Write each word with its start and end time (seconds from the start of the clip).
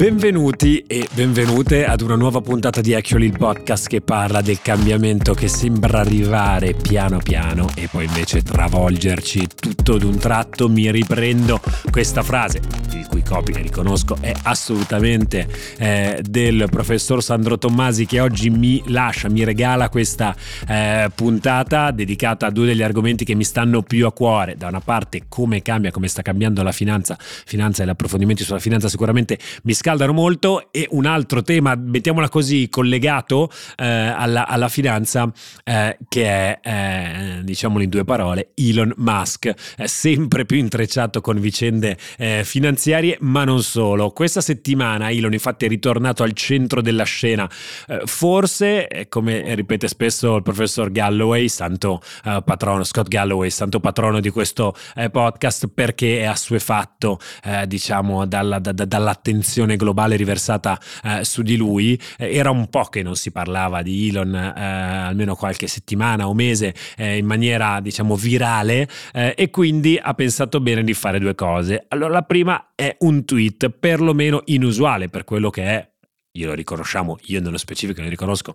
Benvenuti 0.00 0.78
e 0.86 1.06
benvenute 1.12 1.84
ad 1.84 2.00
una 2.00 2.14
nuova 2.14 2.40
puntata 2.40 2.80
di 2.80 2.94
Actually 2.94 3.26
il 3.26 3.36
podcast 3.36 3.86
che 3.86 4.00
parla 4.00 4.40
del 4.40 4.62
cambiamento 4.62 5.34
che 5.34 5.46
sembra 5.46 6.00
arrivare 6.00 6.72
piano 6.72 7.18
piano 7.18 7.68
e 7.74 7.86
poi 7.86 8.06
invece 8.06 8.40
travolgerci 8.40 9.46
tutto 9.54 9.98
d'un 9.98 10.16
tratto. 10.16 10.70
Mi 10.70 10.90
riprendo 10.90 11.60
questa 11.90 12.22
frase, 12.22 12.62
il 12.94 13.06
cui 13.08 13.22
copy 13.22 13.52
riconosco 13.60 14.16
è 14.22 14.32
assolutamente 14.44 15.46
eh, 15.76 16.22
del 16.26 16.66
professor 16.70 17.22
Sandro 17.22 17.58
Tommasi 17.58 18.06
che 18.06 18.20
oggi 18.20 18.48
mi 18.48 18.82
lascia, 18.86 19.28
mi 19.28 19.44
regala 19.44 19.90
questa 19.90 20.34
eh, 20.66 21.10
puntata 21.14 21.90
dedicata 21.90 22.46
a 22.46 22.50
due 22.50 22.64
degli 22.64 22.82
argomenti 22.82 23.26
che 23.26 23.34
mi 23.34 23.44
stanno 23.44 23.82
più 23.82 24.06
a 24.06 24.12
cuore. 24.14 24.54
Da 24.56 24.68
una 24.68 24.80
parte 24.80 25.24
come 25.28 25.60
cambia, 25.60 25.90
come 25.90 26.08
sta 26.08 26.22
cambiando 26.22 26.62
la 26.62 26.72
finanza, 26.72 27.18
finanza 27.18 27.82
e 27.82 27.86
gli 27.86 27.90
approfondimenti 27.90 28.44
sulla 28.44 28.60
finanza 28.60 28.88
sicuramente 28.88 29.38
mi 29.64 29.74
scaldano 29.74 29.88
scaldano 29.90 30.12
molto. 30.12 30.70
E 30.70 30.86
un 30.90 31.06
altro 31.06 31.42
tema, 31.42 31.74
mettiamola 31.74 32.28
così, 32.28 32.68
collegato 32.68 33.50
eh, 33.76 33.84
alla, 33.86 34.46
alla, 34.46 34.68
finanza, 34.68 35.30
eh, 35.64 35.98
che 36.08 36.24
è, 36.24 36.60
eh, 36.62 37.40
diciamolo 37.42 37.82
in 37.82 37.90
due 37.90 38.04
parole, 38.04 38.50
Elon 38.54 38.92
Musk, 38.96 39.52
sempre 39.84 40.44
più 40.44 40.58
intrecciato 40.58 41.20
con 41.20 41.40
vicende 41.40 41.96
eh, 42.18 42.42
finanziarie, 42.44 43.16
ma 43.20 43.44
non 43.44 43.62
solo. 43.62 44.10
Questa 44.10 44.40
settimana 44.40 45.10
Elon 45.10 45.32
infatti 45.32 45.64
è 45.64 45.68
ritornato 45.68 46.22
al 46.22 46.32
centro 46.32 46.80
della 46.80 47.04
scena, 47.04 47.50
eh, 47.88 48.02
forse, 48.04 48.86
eh, 48.86 49.08
come 49.08 49.54
ripete 49.54 49.88
spesso 49.88 50.36
il 50.36 50.42
professor 50.42 50.92
Galloway, 50.92 51.48
santo 51.48 52.00
patrono, 52.22 52.84
Scott 52.84 53.08
Galloway, 53.08 53.50
santo 53.50 53.80
patrono 53.80 54.20
di 54.20 54.30
questo 54.30 54.74
podcast, 55.10 55.68
perché 55.72 56.20
è 56.20 56.24
assuefatto, 56.24 57.18
diciamo, 57.66 58.26
dalla, 58.26 58.58
da, 58.58 58.72
dall'attenzione 58.72 59.76
globale 59.80 60.16
riversata 60.16 60.78
eh, 61.02 61.24
su 61.24 61.40
di 61.40 61.56
lui. 61.56 61.98
Eh, 62.18 62.36
era 62.36 62.50
un 62.50 62.68
po' 62.68 62.84
che 62.84 63.02
non 63.02 63.16
si 63.16 63.30
parlava 63.30 63.80
di 63.80 64.08
Elon, 64.08 64.34
eh, 64.34 64.62
almeno 64.62 65.34
qualche 65.34 65.66
settimana 65.66 66.28
o 66.28 66.34
mese, 66.34 66.74
eh, 66.96 67.16
in 67.16 67.24
maniera 67.24 67.80
diciamo 67.80 68.14
virale, 68.14 68.86
eh, 69.14 69.34
e 69.36 69.48
quindi 69.48 69.98
ha 70.00 70.12
pensato 70.12 70.60
bene 70.60 70.84
di 70.84 70.92
fare 70.92 71.18
due 71.18 71.34
cose. 71.34 71.86
Allora, 71.88 72.12
la 72.12 72.22
prima 72.22 72.72
è 72.74 72.94
un 73.00 73.24
tweet 73.24 73.70
perlomeno 73.70 74.42
inusuale 74.46 75.08
per 75.08 75.24
quello 75.24 75.48
che 75.48 75.64
è 75.64 75.89
io 76.32 76.46
lo 76.46 76.54
riconosciamo, 76.54 77.18
io 77.26 77.40
nello 77.40 77.58
specifico 77.58 78.00
ne 78.00 78.08
riconosco 78.08 78.54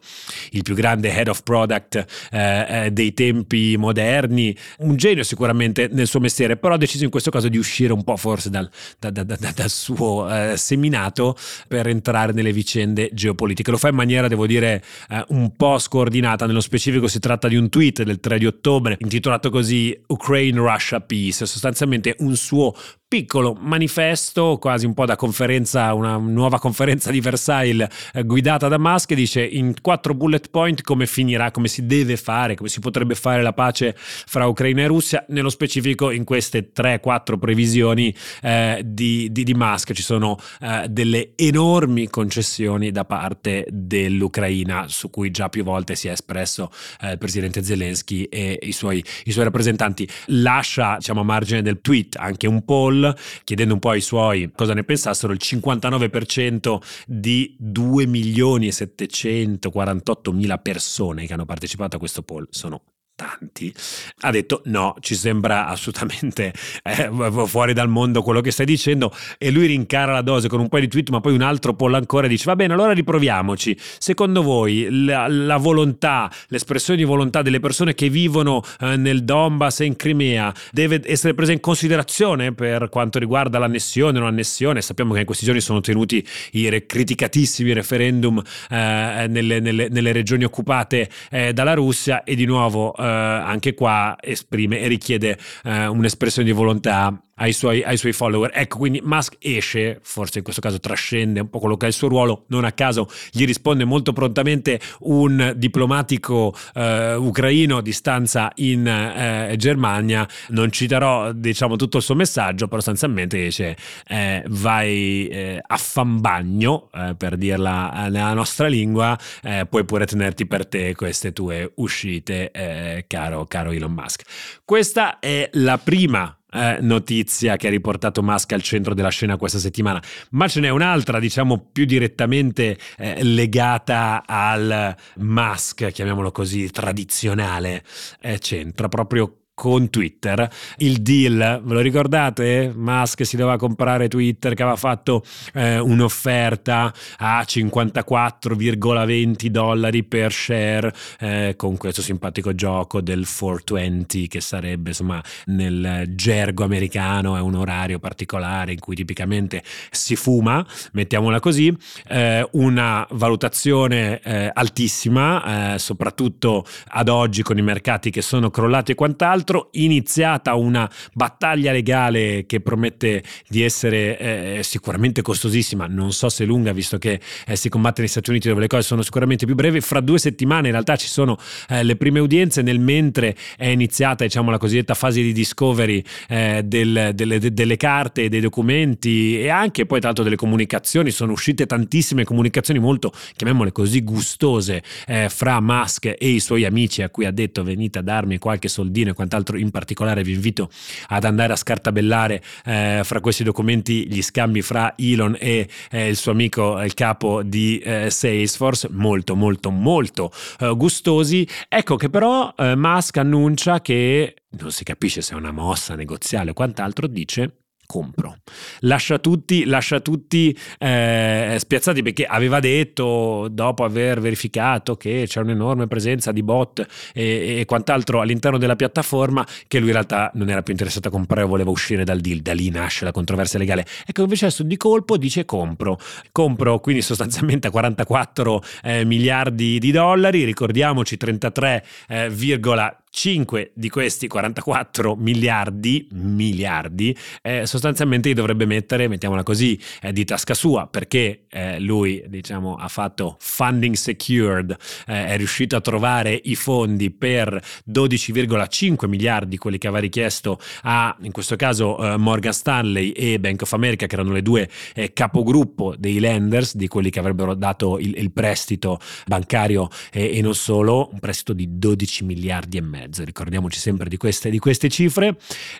il 0.51 0.61
più 0.61 0.75
grande 0.75 1.09
head 1.09 1.27
of 1.27 1.43
product 1.43 2.05
eh, 2.31 2.85
eh, 2.85 2.91
dei 2.91 3.13
tempi 3.13 3.75
moderni, 3.77 4.55
un 4.79 4.95
genio 4.95 5.23
sicuramente 5.23 5.89
nel 5.91 6.07
suo 6.07 6.21
mestiere, 6.21 6.55
però 6.55 6.75
ha 6.75 6.77
deciso 6.77 7.03
in 7.03 7.09
questo 7.09 7.31
caso 7.31 7.49
di 7.49 7.57
uscire 7.57 7.91
un 7.91 8.05
po' 8.05 8.15
forse 8.15 8.49
dal, 8.49 8.69
da, 8.97 9.09
da, 9.09 9.23
da, 9.23 9.35
dal 9.35 9.69
suo 9.69 10.29
eh, 10.29 10.55
seminato 10.55 11.35
per 11.67 11.87
entrare 11.87 12.31
nelle 12.31 12.53
vicende 12.53 13.09
geopolitiche. 13.11 13.71
Lo 13.71 13.77
fa 13.77 13.89
in 13.89 13.95
maniera, 13.95 14.29
devo 14.29 14.47
dire, 14.47 14.81
eh, 15.09 15.25
un 15.29 15.53
po' 15.57 15.77
scordinata, 15.77 16.45
nello 16.45 16.61
specifico 16.61 17.07
si 17.09 17.19
tratta 17.19 17.49
di 17.49 17.57
un 17.57 17.67
tweet 17.67 18.03
del 18.03 18.21
3 18.21 18.37
di 18.37 18.45
ottobre 18.45 18.95
intitolato 18.99 19.49
così 19.49 19.97
Ukraine-Russia 20.07 21.01
Peace, 21.01 21.45
sostanzialmente 21.45 22.15
un 22.19 22.37
suo 22.37 22.73
piccolo 23.15 23.55
manifesto, 23.57 24.57
quasi 24.59 24.85
un 24.85 24.93
po' 24.93 25.05
da 25.05 25.15
conferenza, 25.15 25.93
una 25.93 26.17
nuova 26.17 26.59
conferenza 26.59 27.11
di 27.11 27.21
Versailles 27.21 27.87
eh, 28.13 28.23
guidata 28.25 28.67
da 28.67 28.77
Musk, 28.77 29.13
dice 29.13 29.41
in 29.41 29.73
quattro 29.81 30.13
bullet 30.13 30.49
point 30.49 30.81
come 30.81 31.05
finirà, 31.05 31.49
come 31.49 31.69
si 31.69 31.85
deve 31.85 32.17
fare, 32.17 32.55
come 32.55 32.67
si 32.67 32.81
potrebbe 32.81 33.15
fare 33.15 33.41
la 33.41 33.53
pace 33.53 33.95
fra 33.95 34.47
Ucraina 34.47 34.81
e 34.81 34.87
Russia, 34.87 35.23
nello 35.29 35.47
specifico 35.47 36.11
in 36.11 36.25
queste 36.25 36.71
3-4 36.75 37.37
previsioni 37.39 38.13
eh, 38.41 38.81
di, 38.83 39.31
di, 39.31 39.45
di, 39.45 39.53
Musk 39.53 39.93
ci 39.93 40.03
sono 40.03 40.37
eh, 40.59 40.87
delle 40.89 41.31
enormi 41.37 42.09
concessioni 42.09 42.91
da 42.91 43.05
parte 43.05 43.65
dell'Ucraina 43.71 44.87
su 44.89 45.09
cui 45.09 45.31
già 45.31 45.47
più 45.47 45.63
volte 45.63 45.95
si 45.95 46.09
è 46.09 46.11
espresso 46.11 46.69
eh, 46.99 47.11
il 47.11 47.17
presidente 47.17 47.63
Zelensky 47.63 48.23
e 48.23 48.59
i 48.61 48.73
suoi, 48.73 49.01
i 49.23 49.31
suoi 49.31 49.45
rappresentanti. 49.45 50.05
Lascia 50.25 50.97
diciamo, 50.97 51.21
a 51.21 51.23
margine 51.23 51.61
del 51.61 51.79
tweet 51.79 52.17
anche 52.17 52.45
un 52.45 52.65
poll 52.65 53.03
chiedendo 53.43 53.73
un 53.73 53.79
po' 53.79 53.89
ai 53.89 54.01
suoi 54.01 54.51
cosa 54.55 54.73
ne 54.73 54.83
pensassero, 54.83 55.33
il 55.33 55.39
59% 55.41 56.77
di 57.05 57.55
2 57.59 58.05
milioni 58.07 58.67
e 58.67 58.71
748 58.71 60.31
mila 60.31 60.57
persone 60.57 61.25
che 61.25 61.33
hanno 61.33 61.45
partecipato 61.45 61.97
a 61.97 61.99
questo 61.99 62.21
poll 62.23 62.47
sono 62.49 62.81
tanti, 63.15 63.73
ha 64.21 64.31
detto 64.31 64.61
no, 64.65 64.95
ci 64.99 65.15
sembra 65.15 65.67
assolutamente 65.67 66.53
eh, 66.83 67.09
fuori 67.45 67.73
dal 67.73 67.89
mondo 67.89 68.21
quello 68.21 68.41
che 68.41 68.51
stai 68.51 68.65
dicendo. 68.65 69.13
E 69.37 69.51
lui 69.51 69.67
rincara 69.67 70.13
la 70.13 70.21
dose 70.21 70.47
con 70.47 70.59
un 70.59 70.69
paio 70.69 70.83
di 70.83 70.89
tweet 70.89 71.09
ma 71.09 71.21
poi 71.21 71.33
un 71.33 71.41
altro 71.41 71.73
poll 71.73 71.93
ancora 71.93 72.27
dice 72.27 72.45
va 72.45 72.55
bene 72.55 72.73
allora 72.73 72.91
riproviamoci, 72.91 73.77
secondo 73.97 74.41
voi 74.41 74.87
la, 74.89 75.27
la 75.27 75.57
volontà, 75.57 76.31
l'espressione 76.47 76.99
di 76.99 77.05
volontà 77.05 77.41
delle 77.41 77.59
persone 77.59 77.93
che 77.93 78.09
vivono 78.09 78.61
eh, 78.79 78.95
nel 78.97 79.23
Donbass 79.23 79.81
e 79.81 79.85
in 79.85 79.95
Crimea 79.95 80.53
deve 80.71 81.01
essere 81.05 81.33
presa 81.33 81.51
in 81.51 81.59
considerazione 81.59 82.53
per 82.53 82.89
quanto 82.89 83.19
riguarda 83.19 83.59
l'annessione 83.59 84.17
o 84.17 84.21
non 84.21 84.29
annessione, 84.29 84.81
sappiamo 84.81 85.13
che 85.13 85.19
in 85.19 85.25
questi 85.25 85.45
giorni 85.45 85.61
sono 85.61 85.81
tenuti 85.81 86.25
i 86.51 86.69
re- 86.69 86.85
criticatissimi 86.85 87.73
referendum 87.73 88.41
eh, 88.69 89.25
nelle, 89.29 89.59
nelle, 89.59 89.87
nelle, 89.89 90.11
regioni 90.11 90.43
occupate 90.43 91.09
eh, 91.29 91.53
dalla 91.53 91.73
Russia 91.73 92.23
e 92.23 92.35
di 92.35 92.45
nuovo 92.45 92.95
eh, 92.95 93.04
anche 93.05 93.73
qua 93.73 94.15
esprime 94.19 94.79
e 94.79 94.87
richiede 94.87 95.37
eh, 95.63 95.87
un'espressione 95.87 96.47
di 96.47 96.53
volontà 96.53 97.19
ai 97.35 97.53
suoi, 97.53 97.83
ai 97.83 97.97
suoi, 97.97 98.13
follower. 98.13 98.51
Ecco, 98.53 98.77
quindi 98.77 99.01
Musk 99.03 99.35
esce, 99.39 99.99
forse 100.01 100.37
in 100.37 100.43
questo 100.43 100.61
caso 100.61 100.79
trascende 100.79 101.41
un 101.41 101.49
po' 101.49 101.59
quello 101.59 101.75
che 101.77 101.85
è 101.85 101.89
il 101.89 101.93
suo 101.93 102.07
ruolo, 102.07 102.45
non 102.47 102.63
a 102.63 102.71
caso 102.71 103.09
gli 103.31 103.45
risponde 103.45 103.83
molto 103.83 104.13
prontamente 104.13 104.79
un 105.01 105.53
diplomatico 105.57 106.55
eh, 106.73 107.15
ucraino 107.15 107.81
di 107.81 107.91
stanza 107.91 108.51
in 108.55 108.87
eh, 108.87 109.55
Germania. 109.57 110.27
Non 110.49 110.71
citerò, 110.71 111.31
diciamo, 111.33 111.75
tutto 111.75 111.97
il 111.97 112.03
suo 112.03 112.15
messaggio, 112.15 112.67
però 112.67 112.77
sostanzialmente 112.77 113.37
dice 113.37 113.75
eh, 114.07 114.43
vai 114.47 115.27
eh, 115.27 115.61
a 115.65 115.77
fambagno, 115.77 116.89
eh, 116.93 117.15
per 117.17 117.35
dirla 117.35 118.07
nella 118.09 118.33
nostra 118.33 118.67
lingua, 118.67 119.17
eh, 119.43 119.65
puoi 119.69 119.83
pure 119.83 120.05
tenerti 120.05 120.45
per 120.45 120.65
te 120.67 120.95
queste 120.95 121.33
tue 121.33 121.71
uscite, 121.75 123.03
caro, 123.07 123.45
caro 123.45 123.71
Elon 123.71 123.91
Musk. 123.91 124.23
Questa 124.63 125.19
è 125.19 125.49
la 125.53 125.77
prima 125.77 126.35
eh, 126.51 126.77
notizia 126.81 127.55
che 127.57 127.67
ha 127.67 127.69
riportato 127.69 128.23
Musk 128.23 128.53
al 128.53 128.61
centro 128.61 128.93
della 128.93 129.09
scena 129.09 129.37
questa 129.37 129.59
settimana, 129.59 130.01
ma 130.31 130.47
ce 130.47 130.59
n'è 130.59 130.69
un'altra, 130.69 131.19
diciamo 131.19 131.69
più 131.71 131.85
direttamente 131.85 132.77
eh, 132.97 133.23
legata 133.23 134.23
al 134.25 134.95
Musk, 135.17 135.91
chiamiamolo 135.91 136.31
così, 136.31 136.69
tradizionale, 136.69 137.83
eh, 138.21 138.39
c'entra 138.39 138.87
proprio 138.87 139.39
con 139.55 139.89
Twitter. 139.89 140.47
Il 140.77 141.01
deal, 141.01 141.61
ve 141.63 141.73
lo 141.73 141.79
ricordate? 141.79 142.71
Musk 142.75 143.25
si 143.25 143.37
doveva 143.37 143.57
comprare 143.57 144.09
Twitter 144.09 144.53
che 144.53 144.61
aveva 144.61 144.77
fatto 144.77 145.23
eh, 145.53 145.79
un'offerta 145.79 146.93
a 147.17 147.41
54,20 147.41 149.47
dollari 149.47 150.03
per 150.03 150.31
share 150.31 150.93
eh, 151.19 151.53
con 151.55 151.77
questo 151.77 152.01
simpatico 152.01 152.53
gioco 152.53 152.99
del 152.99 153.25
420 153.25 154.27
che 154.27 154.41
sarebbe 154.41 154.89
insomma 154.89 155.23
nel 155.45 156.03
gergo 156.09 156.65
americano 156.65 157.37
è 157.37 157.39
un 157.39 157.55
orario 157.55 157.97
particolare 157.97 158.73
in 158.73 158.79
cui 158.79 158.95
tipicamente 158.95 159.63
si 159.89 160.17
fuma, 160.17 160.65
mettiamola 160.91 161.39
così, 161.39 161.75
eh, 162.09 162.45
una 162.51 163.07
valutazione 163.11 164.19
eh, 164.19 164.51
altissima, 164.53 165.75
eh, 165.75 165.79
soprattutto 165.79 166.65
ad 166.89 167.07
oggi 167.07 167.41
con 167.41 167.57
i 167.57 167.61
mercati 167.61 168.09
che 168.09 168.21
sono 168.21 168.49
crollati 168.49 168.91
e 168.91 168.95
quant'altro 168.95 169.44
l'altro 169.45 169.69
iniziata 169.73 170.55
una 170.55 170.89
battaglia 171.13 171.71
legale 171.71 172.45
che 172.47 172.61
promette 172.61 173.23
di 173.47 173.61
essere 173.61 174.17
eh, 174.17 174.59
sicuramente 174.63 175.21
costosissima, 175.21 175.85
non 175.85 176.11
so 176.11 176.29
se 176.29 176.45
lunga 176.45 176.73
visto 176.73 176.97
che 176.97 177.19
eh, 177.45 177.55
si 177.55 177.69
combatte 177.69 178.01
negli 178.01 178.09
Stati 178.09 178.31
Uniti 178.31 178.47
dove 178.47 178.61
le 178.61 178.67
cose 178.67 178.81
sono 178.81 179.03
sicuramente 179.03 179.45
più 179.45 179.53
brevi, 179.53 179.81
fra 179.81 179.99
due 179.99 180.17
settimane 180.17 180.67
in 180.67 180.73
realtà 180.73 180.95
ci 180.95 181.07
sono 181.07 181.37
eh, 181.69 181.83
le 181.83 181.95
prime 181.95 182.19
udienze. 182.19 182.63
Nel 182.63 182.79
mentre 182.79 183.35
è 183.55 183.67
iniziata 183.67 184.23
diciamo 184.23 184.49
la 184.49 184.57
cosiddetta 184.57 184.95
fase 184.95 185.21
di 185.21 185.31
discovery 185.31 186.03
eh, 186.27 186.61
del, 186.65 187.11
delle, 187.13 187.39
de, 187.39 187.53
delle 187.53 187.77
carte, 187.77 188.27
dei 188.29 188.41
documenti. 188.41 189.39
E 189.39 189.49
anche 189.49 189.85
poi 189.85 189.99
tra 189.99 190.07
l'altro 190.07 190.23
delle 190.23 190.35
comunicazioni, 190.35 191.11
sono 191.11 191.33
uscite 191.33 191.67
tantissime 191.67 192.23
comunicazioni 192.23 192.79
molto, 192.79 193.11
chiamiamole 193.35 193.71
così, 193.71 194.01
gustose 194.01 194.81
eh, 195.05 195.29
fra 195.29 195.61
Musk 195.61 196.05
e 196.17 196.29
i 196.29 196.39
suoi 196.39 196.65
amici 196.65 197.03
a 197.03 197.09
cui 197.09 197.25
ha 197.25 197.31
detto 197.31 197.63
venite 197.63 197.99
a 197.99 198.01
darmi 198.01 198.39
qualche 198.39 198.67
soldino 198.67 199.11
e 199.11 199.13
quant'altro 199.13 199.34
quant'altro 199.35 199.57
in 199.57 199.71
particolare 199.71 200.23
vi 200.23 200.33
invito 200.33 200.69
ad 201.07 201.25
andare 201.25 201.53
a 201.53 201.55
scartabellare 201.55 202.41
eh, 202.65 203.01
fra 203.03 203.19
questi 203.19 203.43
documenti 203.43 204.07
gli 204.07 204.21
scambi 204.21 204.61
fra 204.61 204.93
Elon 204.97 205.35
e 205.39 205.67
eh, 205.91 206.07
il 206.07 206.15
suo 206.15 206.31
amico, 206.31 206.81
il 206.81 206.93
capo 206.93 207.43
di 207.43 207.77
eh, 207.79 208.09
Salesforce, 208.09 208.87
molto 208.91 209.35
molto 209.35 209.69
molto 209.69 210.31
eh, 210.59 210.73
gustosi. 210.75 211.47
Ecco 211.67 211.95
che 211.97 212.09
però 212.09 212.53
eh, 212.57 212.75
Musk 212.75 213.17
annuncia 213.17 213.81
che 213.81 214.35
non 214.57 214.71
si 214.71 214.83
capisce 214.83 215.21
se 215.21 215.33
è 215.33 215.37
una 215.37 215.51
mossa 215.51 215.95
negoziale 215.95 216.51
o 216.51 216.53
quant'altro, 216.53 217.07
dice 217.07 217.64
compro. 217.85 218.37
Lascia 218.81 219.19
tutti, 219.19 219.65
lascia 219.65 219.99
tutti 219.99 220.57
eh, 220.77 221.55
spiazzati 221.59 222.01
perché 222.01 222.25
aveva 222.25 222.59
detto, 222.59 223.47
dopo 223.51 223.83
aver 223.83 224.19
verificato 224.19 224.95
che 224.95 225.25
c'è 225.27 225.41
un'enorme 225.41 225.87
presenza 225.87 226.31
di 226.31 226.43
bot 226.43 226.85
e, 227.13 227.59
e, 227.59 227.65
quant'altro 227.65 228.21
all'interno 228.21 228.57
della 228.57 228.75
piattaforma, 228.75 229.45
che 229.67 229.79
lui 229.79 229.87
in 229.87 229.93
realtà 229.93 230.31
non 230.35 230.49
era 230.49 230.61
più 230.61 230.73
interessato 230.73 231.07
a 231.07 231.11
comprare, 231.11 231.43
voleva 231.43 231.69
uscire 231.69 232.03
dal 232.03 232.19
deal. 232.19 232.39
Da 232.39 232.53
lì 232.53 232.69
nasce 232.69 233.05
la 233.05 233.11
controversia 233.11 233.59
legale. 233.59 233.85
Ecco, 234.05 234.21
invece 234.21 234.45
adesso 234.45 234.63
di 234.63 234.77
colpo 234.77 235.17
dice 235.17 235.45
compro. 235.45 235.97
Compro 236.31 236.79
quindi 236.79 237.01
sostanzialmente 237.01 237.67
a 237.67 237.71
44 237.71 238.63
eh, 238.83 239.05
miliardi 239.05 239.79
di 239.79 239.91
dollari, 239.91 240.43
ricordiamoci 240.43 241.17
33,5 241.19 243.03
5 243.15 243.71
di 243.73 243.87
questi 243.87 244.27
44 244.27 245.15
miliardi, 245.15 246.05
miliardi 246.11 247.17
eh, 247.41 247.65
sostanzialmente 247.65 248.27
li 248.27 248.33
dovrebbe 248.33 248.65
mettere, 248.65 249.07
mettiamola 249.07 249.41
così, 249.41 249.79
eh, 250.01 250.11
di 250.11 250.25
tasca 250.25 250.53
sua 250.53 250.87
perché 250.87 251.45
eh, 251.49 251.79
lui 251.79 252.21
diciamo 252.27 252.75
ha 252.75 252.89
fatto 252.89 253.37
funding 253.39 253.95
secured, 253.95 254.75
eh, 255.07 255.27
è 255.27 255.37
riuscito 255.37 255.77
a 255.77 255.81
trovare 255.81 256.37
i 256.43 256.55
fondi 256.55 257.09
per 257.09 257.57
12,5 257.89 259.07
miliardi, 259.07 259.57
quelli 259.57 259.77
che 259.77 259.87
aveva 259.87 260.01
richiesto 260.01 260.59
a, 260.81 261.15
in 261.21 261.31
questo 261.31 261.55
caso, 261.55 261.97
eh, 261.97 262.17
Morgan 262.17 262.51
Stanley 262.51 263.11
e 263.11 263.39
Bank 263.39 263.61
of 263.61 263.71
America, 263.71 264.07
che 264.07 264.15
erano 264.15 264.33
le 264.33 264.41
due 264.41 264.69
eh, 264.93 265.13
capogruppo 265.13 265.95
dei 265.97 266.19
lenders, 266.19 266.75
di 266.75 266.89
quelli 266.89 267.09
che 267.09 267.19
avrebbero 267.19 267.53
dato 267.53 267.97
il, 267.97 268.13
il 268.17 268.33
prestito 268.33 268.99
bancario 269.25 269.87
e 270.11 270.41
non 270.41 270.53
solo, 270.53 271.11
un 271.13 271.19
prestito 271.19 271.53
di 271.53 271.79
12 271.79 272.25
miliardi 272.25 272.75
e 272.75 272.81
mezzo 272.81 273.03
mezzo, 273.05 273.23
ricordiamoci 273.23 273.79
sempre 273.79 274.09
di 274.09 274.17
queste, 274.17 274.49
di 274.49 274.59
queste 274.59 274.89
cifre, 274.89 275.37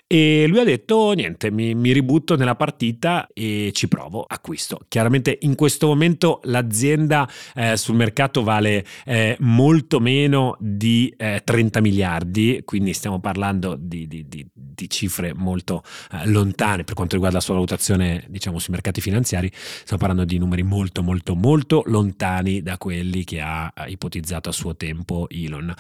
e 0.08 0.46
lui 0.48 0.60
ha 0.60 0.64
detto 0.64 1.12
niente, 1.14 1.52
mi, 1.52 1.74
mi, 1.74 1.92
ributto 1.92 2.36
nella 2.36 2.56
partita 2.56 3.28
e 3.34 3.72
ci 3.74 3.88
provo, 3.88 4.24
acquisto. 4.28 4.80
Chiaramente 4.88 5.38
in 5.42 5.56
questo 5.56 5.88
momento 5.88 6.40
l'azienda 6.44 7.30
eh, 7.56 7.78
sul 7.78 7.96
mercato 7.96 8.44
vale 8.44 8.86
eh, 9.06 9.36
molto 9.40 10.00
meno 10.00 10.56
di 10.60 11.14
eh, 11.18 11.42
30 11.44 11.82
miliardi, 11.82 12.62
quindi 12.64 12.94
stiamo 12.94 13.20
parlando 13.20 13.76
di, 13.80 14.08
di, 14.08 14.28
di, 14.28 14.46
di 14.54 14.90
cifre 14.90 15.34
molto 15.34 15.84
eh, 16.12 16.28
lontane 16.28 16.84
per 16.84 16.94
quanto 16.94 17.16
riguarda 17.16 17.38
la 17.38 17.44
sua 17.44 17.56
valutazione 17.56 18.26
diciamo 18.28 18.60
sui 18.60 18.74
mercati 18.74 19.02
finanziari, 19.02 19.52
stiamo 19.54 19.98
parlando 19.98 20.26
di 20.26 20.38
numeri 20.38 20.64
molto 20.64 21.02
molto 21.02 21.36
molto 21.36 21.84
lontani 21.88 22.62
da 22.62 22.78
quelli 22.78 23.24
che 23.24 23.42
ha 23.42 23.72
ipotizzato 23.88 24.50
a 24.50 24.52
suo 24.52 24.76
tempo 24.76 25.28
Elon. 25.30 25.74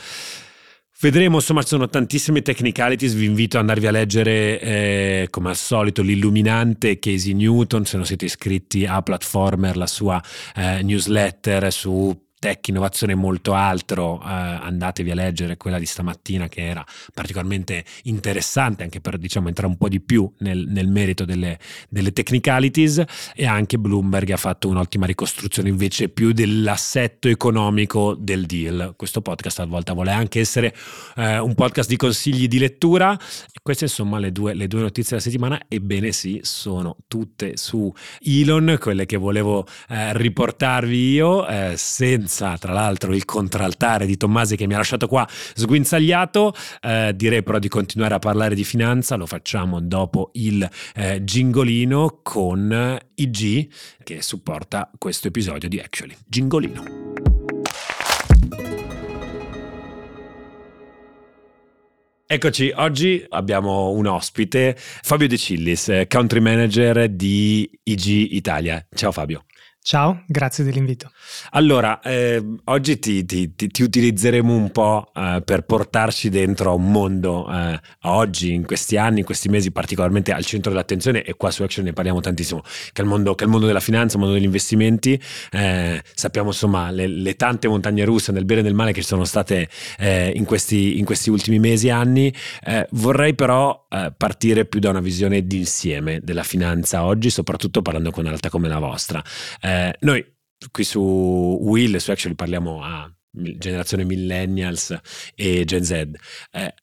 Vedremo, 0.98 1.36
insomma, 1.36 1.62
ci 1.62 1.68
sono 1.68 1.90
tantissime 1.90 2.42
technicalities, 2.42 3.14
vi 3.14 3.26
invito 3.26 3.58
ad 3.58 3.64
andarvi 3.64 3.88
a 3.88 3.92
leggere 3.92 4.60
eh, 4.62 5.28
come 5.30 5.50
al 5.50 5.58
solito 5.58 6.02
l'illuminante 6.02 7.00
Casey 7.00 7.34
Newton, 7.34 7.86
se 7.86 7.98
non 7.98 8.06
siete 8.06 8.26
iscritti 8.26 8.86
a 8.86 9.02
Platformer, 9.02 9.76
la 9.76 9.88
sua 9.88 10.24
eh, 10.56 10.82
newsletter 10.84 11.72
su 11.72 12.25
tech, 12.46 12.68
innovazione 12.68 13.16
molto 13.16 13.56
altro, 13.56 14.22
eh, 14.22 14.28
andatevi 14.28 15.10
a 15.10 15.16
leggere 15.16 15.58
quella 15.58 15.80
di 15.80 15.88
stamattina 15.88 16.48
che 16.48 16.64
era 16.64 16.86
particolarmente 17.12 17.84
interessante 18.04 18.84
anche 18.84 19.02
per 19.02 19.18
diciamo 19.18 19.48
entrare 19.48 19.72
un 19.72 19.78
po' 19.80 19.90
di 19.90 20.00
più 20.00 20.32
nel, 20.40 20.68
nel 20.68 20.88
merito 20.88 21.26
delle, 21.26 21.58
delle, 21.90 22.14
technicalities 22.14 23.04
e 23.34 23.48
anche 23.48 23.80
Bloomberg 23.80 24.30
ha 24.30 24.38
fatto 24.38 24.68
un'ottima 24.68 25.08
ricostruzione 25.08 25.70
invece 25.70 26.10
più 26.10 26.34
dell'assetto 26.34 27.30
economico 27.30 28.14
del 28.14 28.46
deal. 28.46 28.94
Questo 28.96 29.22
podcast 29.22 29.62
a 29.62 29.66
volte 29.66 29.94
vuole 29.94 30.12
anche 30.12 30.40
essere 30.40 30.72
eh, 31.16 31.40
un 31.40 31.56
podcast 31.56 31.90
di 31.90 31.96
consigli 31.96 32.48
di 32.48 32.60
lettura. 32.60 33.18
Queste 33.60 33.86
insomma 33.86 34.20
le 34.20 34.32
due, 34.32 34.54
le 34.54 34.68
due 34.68 34.82
notizie 34.82 35.18
della 35.18 35.22
settimana, 35.22 35.60
ebbene 35.68 36.12
sì, 36.12 36.42
sono 36.44 36.98
tutte 37.08 37.58
su 37.58 37.92
Elon, 38.22 38.78
quelle 38.80 39.08
che 39.08 39.18
volevo 39.18 39.66
eh, 39.90 40.16
riportarvi 40.16 41.10
io, 41.10 41.48
eh, 41.48 41.74
senza 41.76 42.35
senza 42.36 42.58
tra 42.58 42.74
l'altro 42.74 43.14
il 43.14 43.24
contraltare 43.24 44.06
di 44.06 44.18
Tommasi 44.18 44.58
che 44.58 44.68
mi 44.68 44.74
ha 44.74 44.78
lasciato 44.78 45.08
qua 45.08 45.26
sguinzagliato, 45.30 46.54
eh, 46.82 47.14
direi 47.16 47.42
però 47.44 47.60
di 47.60 47.70
continuare 47.70 48.16
a 48.16 48.20
parlare 48.20 48.56
di 48.56 48.66
finanza, 48.66 49.16
lo 49.16 49.26
facciamo 49.26 49.80
dopo 49.80 50.32
il 50.34 50.70
eh, 50.96 51.24
gingolino 51.24 52.20
con 52.22 53.00
IG 53.16 53.70
che 54.04 54.22
supporta 54.22 54.92
questo 54.98 55.30
episodio 55.30 55.70
di 55.70 55.80
Actually. 55.80 56.16
Gingolino. 56.28 56.84
Eccoci, 62.28 62.74
oggi 62.76 63.24
abbiamo 63.30 63.92
un 63.92 64.08
ospite, 64.08 64.76
Fabio 64.78 65.28
De 65.28 65.38
Cillis, 65.38 66.06
country 66.10 66.40
manager 66.40 67.08
di 67.08 67.70
IG 67.84 68.34
Italia. 68.34 68.84
Ciao 68.94 69.12
Fabio. 69.12 69.46
Ciao, 69.88 70.24
grazie 70.26 70.64
dell'invito. 70.64 71.12
Allora, 71.52 72.00
eh, 72.02 72.44
oggi 72.64 72.98
ti, 72.98 73.24
ti, 73.24 73.54
ti, 73.54 73.68
ti, 73.68 73.84
utilizzeremo 73.84 74.52
un 74.52 74.72
po' 74.72 75.12
eh, 75.14 75.44
per 75.46 75.62
portarci 75.62 76.30
dentro 76.30 76.72
a 76.72 76.74
un 76.74 76.90
mondo 76.90 77.48
eh, 77.48 77.80
oggi, 78.06 78.52
in 78.52 78.66
questi 78.66 78.98
anni, 78.98 79.20
in 79.20 79.26
questi 79.26 79.48
mesi 79.48 79.70
particolarmente 79.70 80.32
al 80.32 80.44
centro 80.44 80.72
dell'attenzione 80.72 81.22
e 81.22 81.36
qua 81.36 81.52
su 81.52 81.62
Action 81.62 81.86
ne 81.86 81.94
parliamo 81.94 82.20
tantissimo, 82.20 82.62
che 82.64 83.00
è 83.00 83.02
il 83.02 83.08
mondo, 83.08 83.38
è 83.38 83.44
il 83.44 83.48
mondo 83.48 83.68
della 83.68 83.80
finanza, 83.80 84.16
il 84.16 84.22
mondo 84.22 84.36
degli 84.36 84.46
investimenti. 84.46 85.22
Eh, 85.52 86.02
sappiamo 86.16 86.48
insomma 86.48 86.90
le, 86.90 87.06
le, 87.06 87.36
tante 87.36 87.68
montagne 87.68 88.06
russe 88.06 88.32
nel 88.32 88.46
bene 88.46 88.62
e 88.62 88.64
nel 88.64 88.74
male 88.74 88.92
che 88.92 89.02
ci 89.02 89.08
sono 89.08 89.24
state 89.24 89.70
eh, 90.00 90.32
in 90.36 90.46
questi, 90.46 90.98
in, 90.98 91.06
questi, 91.06 91.30
ultimi 91.30 91.60
mesi 91.60 91.90
e 91.90 91.92
anni. 91.92 92.34
Eh, 92.64 92.88
vorrei 92.94 93.36
però 93.36 93.84
partire 94.18 94.66
più 94.66 94.82
da 94.82 94.90
una 94.90 95.00
visione 95.00 95.48
d'insieme 95.48 96.20
della 96.22 96.44
finanza 96.44 97.06
oggi, 97.06 97.30
soprattutto 97.30 97.82
parlando 97.82 98.10
con 98.10 98.22
una 98.22 98.30
realtà 98.30 98.50
come 98.50 98.68
la 98.68 98.80
vostra. 98.80 99.24
Eh, 99.62 99.75
noi 100.00 100.34
qui 100.72 100.84
su 100.84 101.00
Will, 101.00 101.98
su 101.98 102.12
Actually 102.12 102.36
parliamo 102.36 102.84
a 102.84 103.12
generazione 103.32 104.04
millennials 104.04 104.98
e 105.36 105.66
Gen 105.66 105.84
Z. 105.84 105.92
Eh, 106.52 106.74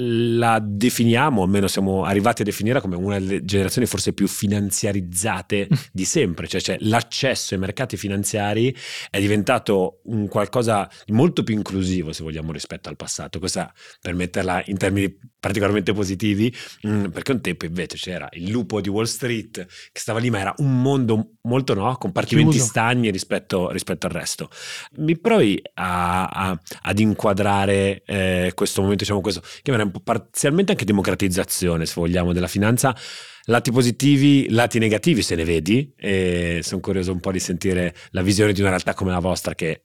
la 0.00 0.60
definiamo, 0.62 1.42
almeno 1.42 1.66
siamo 1.66 2.04
arrivati 2.04 2.42
a 2.42 2.44
definirla 2.44 2.80
come 2.80 2.94
una 2.94 3.18
delle 3.18 3.44
generazioni 3.44 3.86
forse 3.86 4.12
più 4.12 4.28
finanziarizzate 4.28 5.66
mm. 5.72 5.76
di 5.92 6.04
sempre, 6.04 6.46
cioè, 6.46 6.60
cioè, 6.60 6.76
l'accesso 6.80 7.54
ai 7.54 7.60
mercati 7.60 7.96
finanziari 7.96 8.74
è 9.10 9.18
diventato 9.18 10.00
un 10.04 10.28
qualcosa 10.28 10.88
di 11.04 11.12
molto 11.12 11.42
più 11.42 11.54
inclusivo 11.54 12.12
se 12.12 12.22
vogliamo 12.22 12.52
rispetto 12.52 12.88
al 12.88 12.96
passato, 12.96 13.38
questa 13.38 13.72
per 14.00 14.14
metterla 14.14 14.62
in 14.66 14.76
termini 14.76 15.18
particolarmente 15.40 15.92
positivi, 15.92 16.52
mm, 16.86 17.06
perché 17.06 17.32
un 17.32 17.40
tempo 17.40 17.64
invece 17.64 17.96
c'era 17.96 18.28
il 18.32 18.50
lupo 18.50 18.80
di 18.80 18.88
Wall 18.88 19.04
Street 19.04 19.66
che 19.92 20.00
stava 20.00 20.18
lì 20.18 20.30
ma 20.30 20.40
era 20.40 20.54
un 20.58 20.82
mondo 20.82 21.34
molto 21.42 21.74
no, 21.74 21.96
compartimenti 21.96 22.52
Chiuso. 22.52 22.66
stagni 22.66 23.10
rispetto, 23.10 23.70
rispetto, 23.70 24.06
al 24.06 24.12
resto. 24.12 24.50
Mi 24.96 25.18
provi 25.18 25.60
a, 25.74 26.26
a, 26.26 26.60
ad 26.82 26.98
inquadrare 26.98 28.02
eh, 28.04 28.52
questo 28.54 28.80
momento, 28.80 29.04
diciamo 29.04 29.20
questo, 29.20 29.42
che 29.62 29.70
era 29.70 29.82
un 29.82 29.90
po' 29.90 30.00
parzialmente 30.00 30.72
anche 30.72 30.84
democratizzazione, 30.84 31.86
se 31.86 31.94
vogliamo, 31.96 32.32
della 32.32 32.48
finanza. 32.48 32.94
Lati 33.44 33.70
positivi, 33.72 34.50
lati 34.50 34.78
negativi 34.78 35.22
se 35.22 35.34
ne 35.34 35.44
vedi 35.44 35.90
e 35.96 36.60
sono 36.62 36.82
curioso 36.82 37.12
un 37.12 37.20
po' 37.20 37.32
di 37.32 37.40
sentire 37.40 37.94
la 38.10 38.20
visione 38.20 38.52
di 38.52 38.60
una 38.60 38.68
realtà 38.70 38.92
come 38.92 39.10
la 39.10 39.20
vostra 39.20 39.54
che 39.54 39.84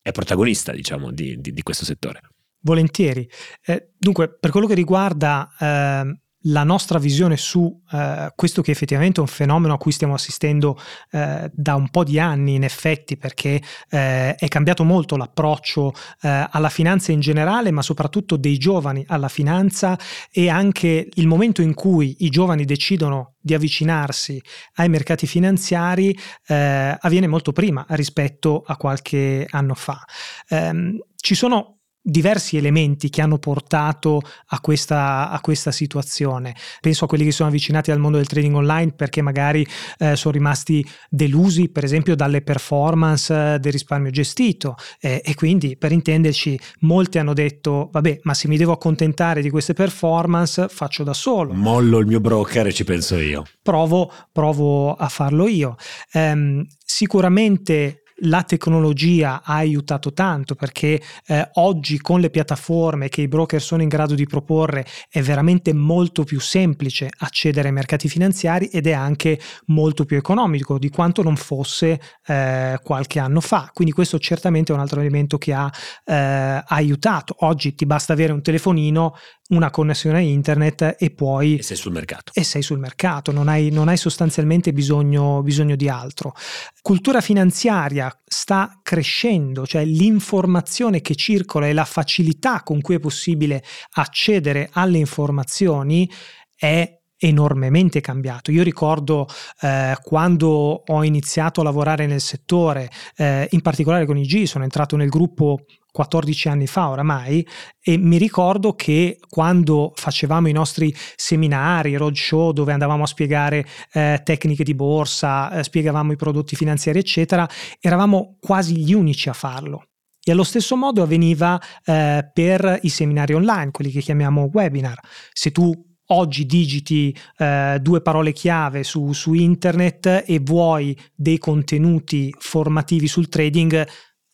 è 0.00 0.10
protagonista, 0.10 0.72
diciamo, 0.72 1.10
di, 1.10 1.38
di, 1.38 1.52
di 1.52 1.62
questo 1.62 1.84
settore. 1.84 2.20
Volentieri. 2.64 3.28
Eh, 3.64 3.90
dunque, 3.96 4.36
per 4.38 4.50
quello 4.50 4.66
che 4.66 4.74
riguarda 4.74 5.48
eh, 5.58 6.18
la 6.46 6.64
nostra 6.64 6.98
visione 6.98 7.36
su 7.36 7.82
eh, 7.92 8.32
questo 8.34 8.60
che 8.60 8.70
effettivamente 8.70 9.18
è 9.18 9.22
un 9.22 9.28
fenomeno 9.28 9.74
a 9.74 9.78
cui 9.78 9.92
stiamo 9.92 10.14
assistendo 10.14 10.78
eh, 11.10 11.50
da 11.52 11.74
un 11.74 11.88
po' 11.88 12.04
di 12.04 12.18
anni 12.18 12.54
in 12.54 12.64
effetti 12.64 13.16
perché 13.16 13.62
eh, 13.88 14.34
è 14.34 14.48
cambiato 14.48 14.84
molto 14.84 15.16
l'approccio 15.16 15.92
eh, 16.20 16.46
alla 16.50 16.68
finanza 16.68 17.12
in 17.12 17.20
generale 17.20 17.70
ma 17.70 17.82
soprattutto 17.82 18.36
dei 18.36 18.58
giovani 18.58 19.04
alla 19.08 19.28
finanza 19.28 19.98
e 20.30 20.48
anche 20.48 21.08
il 21.14 21.26
momento 21.26 21.62
in 21.62 21.74
cui 21.74 22.16
i 22.20 22.28
giovani 22.28 22.64
decidono 22.64 23.34
di 23.40 23.54
avvicinarsi 23.54 24.40
ai 24.74 24.88
mercati 24.88 25.26
finanziari 25.26 26.16
eh, 26.46 26.96
avviene 26.98 27.26
molto 27.26 27.52
prima 27.52 27.84
rispetto 27.90 28.62
a 28.66 28.76
qualche 28.76 29.46
anno 29.48 29.74
fa. 29.74 30.02
Ehm, 30.48 30.98
ci 31.16 31.34
sono 31.34 31.73
diversi 32.06 32.58
elementi 32.58 33.08
che 33.08 33.22
hanno 33.22 33.38
portato 33.38 34.20
a 34.48 34.60
questa, 34.60 35.30
a 35.30 35.40
questa, 35.40 35.70
situazione. 35.70 36.54
Penso 36.82 37.06
a 37.06 37.08
quelli 37.08 37.24
che 37.24 37.32
sono 37.32 37.48
avvicinati 37.48 37.90
al 37.90 37.98
mondo 37.98 38.18
del 38.18 38.26
trading 38.26 38.54
online 38.54 38.92
perché 38.92 39.22
magari 39.22 39.66
eh, 39.98 40.14
sono 40.14 40.34
rimasti 40.34 40.86
delusi, 41.08 41.70
per 41.70 41.82
esempio, 41.82 42.14
dalle 42.14 42.42
performance 42.42 43.54
eh, 43.54 43.58
del 43.58 43.72
risparmio 43.72 44.10
gestito 44.10 44.76
eh, 45.00 45.22
e 45.24 45.34
quindi, 45.34 45.78
per 45.78 45.92
intenderci, 45.92 46.60
molti 46.80 47.18
hanno 47.18 47.32
detto, 47.32 47.88
vabbè, 47.90 48.20
ma 48.24 48.34
se 48.34 48.48
mi 48.48 48.58
devo 48.58 48.72
accontentare 48.72 49.40
di 49.40 49.48
queste 49.48 49.72
performance, 49.72 50.68
faccio 50.68 51.04
da 51.04 51.14
solo. 51.14 51.54
Mollo 51.54 51.98
il 51.98 52.06
mio 52.06 52.20
broker 52.20 52.66
e 52.66 52.72
ci 52.74 52.84
penso 52.84 53.16
io. 53.16 53.44
Provo, 53.62 54.12
provo 54.30 54.94
a 54.94 55.08
farlo 55.08 55.48
io. 55.48 55.76
Um, 56.12 56.66
sicuramente 56.84 58.03
la 58.18 58.42
tecnologia 58.42 59.42
ha 59.42 59.54
aiutato 59.54 60.12
tanto 60.12 60.54
perché 60.54 61.00
eh, 61.26 61.48
oggi 61.54 61.98
con 61.98 62.20
le 62.20 62.30
piattaforme 62.30 63.08
che 63.08 63.22
i 63.22 63.28
broker 63.28 63.60
sono 63.60 63.82
in 63.82 63.88
grado 63.88 64.14
di 64.14 64.26
proporre 64.26 64.86
è 65.08 65.20
veramente 65.20 65.72
molto 65.72 66.24
più 66.24 66.40
semplice 66.40 67.10
accedere 67.18 67.68
ai 67.68 67.74
mercati 67.74 68.08
finanziari 68.08 68.66
ed 68.66 68.86
è 68.86 68.92
anche 68.92 69.40
molto 69.66 70.04
più 70.04 70.16
economico 70.16 70.78
di 70.78 70.90
quanto 70.90 71.22
non 71.22 71.36
fosse 71.36 72.00
eh, 72.26 72.78
qualche 72.82 73.18
anno 73.18 73.40
fa. 73.40 73.70
Quindi 73.72 73.92
questo 73.92 74.18
certamente 74.18 74.72
è 74.72 74.74
un 74.74 74.80
altro 74.80 75.00
elemento 75.00 75.38
che 75.38 75.52
ha 75.52 75.70
eh, 76.04 76.62
aiutato. 76.66 77.34
Oggi 77.40 77.74
ti 77.74 77.86
basta 77.86 78.12
avere 78.12 78.32
un 78.32 78.42
telefonino 78.42 79.14
una 79.48 79.70
connessione 79.70 80.18
a 80.18 80.20
internet 80.20 80.96
e 80.98 81.10
poi... 81.10 81.58
E 81.58 81.62
sei 81.62 81.76
sul 81.76 81.92
mercato. 81.92 82.32
E 82.34 82.44
sei 82.44 82.62
sul 82.62 82.78
mercato, 82.78 83.30
non 83.30 83.48
hai, 83.48 83.70
non 83.70 83.88
hai 83.88 83.96
sostanzialmente 83.96 84.72
bisogno, 84.72 85.42
bisogno, 85.42 85.76
di 85.76 85.88
altro. 85.88 86.34
Cultura 86.80 87.20
finanziaria 87.20 88.10
sta 88.24 88.80
crescendo, 88.82 89.66
cioè 89.66 89.84
l'informazione 89.84 91.00
che 91.00 91.14
circola 91.14 91.66
e 91.66 91.72
la 91.72 91.84
facilità 91.84 92.62
con 92.62 92.80
cui 92.80 92.94
è 92.94 93.00
possibile 93.00 93.62
accedere 93.92 94.70
alle 94.72 94.98
informazioni 94.98 96.10
è 96.56 97.00
enormemente 97.18 98.00
cambiato. 98.00 98.50
Io 98.50 98.62
ricordo 98.62 99.26
eh, 99.60 99.96
quando 100.02 100.82
ho 100.86 101.04
iniziato 101.04 101.60
a 101.60 101.64
lavorare 101.64 102.06
nel 102.06 102.20
settore, 102.20 102.90
eh, 103.16 103.46
in 103.50 103.60
particolare 103.60 104.06
con 104.06 104.16
IG, 104.16 104.44
sono 104.44 104.64
entrato 104.64 104.96
nel 104.96 105.08
gruppo 105.08 105.64
14 105.94 106.48
anni 106.48 106.66
fa 106.66 106.88
oramai 106.88 107.46
e 107.80 107.96
mi 107.96 108.18
ricordo 108.18 108.74
che 108.74 109.20
quando 109.28 109.92
facevamo 109.94 110.48
i 110.48 110.52
nostri 110.52 110.92
seminari, 111.14 111.94
roadshow 111.94 112.50
dove 112.50 112.72
andavamo 112.72 113.04
a 113.04 113.06
spiegare 113.06 113.64
eh, 113.92 114.20
tecniche 114.24 114.64
di 114.64 114.74
borsa, 114.74 115.52
eh, 115.52 115.62
spiegavamo 115.62 116.10
i 116.10 116.16
prodotti 116.16 116.56
finanziari 116.56 116.98
eccetera, 116.98 117.48
eravamo 117.78 118.38
quasi 118.40 118.76
gli 118.76 118.92
unici 118.92 119.28
a 119.28 119.34
farlo. 119.34 119.84
E 120.20 120.32
allo 120.32 120.42
stesso 120.42 120.74
modo 120.74 121.00
avveniva 121.00 121.60
eh, 121.84 122.28
per 122.32 122.80
i 122.82 122.88
seminari 122.88 123.34
online, 123.34 123.70
quelli 123.70 123.92
che 123.92 124.00
chiamiamo 124.00 124.50
webinar. 124.52 124.98
Se 125.32 125.52
tu 125.52 125.72
oggi 126.06 126.44
digiti 126.44 127.16
eh, 127.36 127.78
due 127.80 128.00
parole 128.00 128.32
chiave 128.32 128.82
su, 128.82 129.12
su 129.12 129.32
internet 129.32 130.24
e 130.26 130.40
vuoi 130.40 130.98
dei 131.14 131.38
contenuti 131.38 132.34
formativi 132.36 133.06
sul 133.06 133.28
trading, 133.28 133.86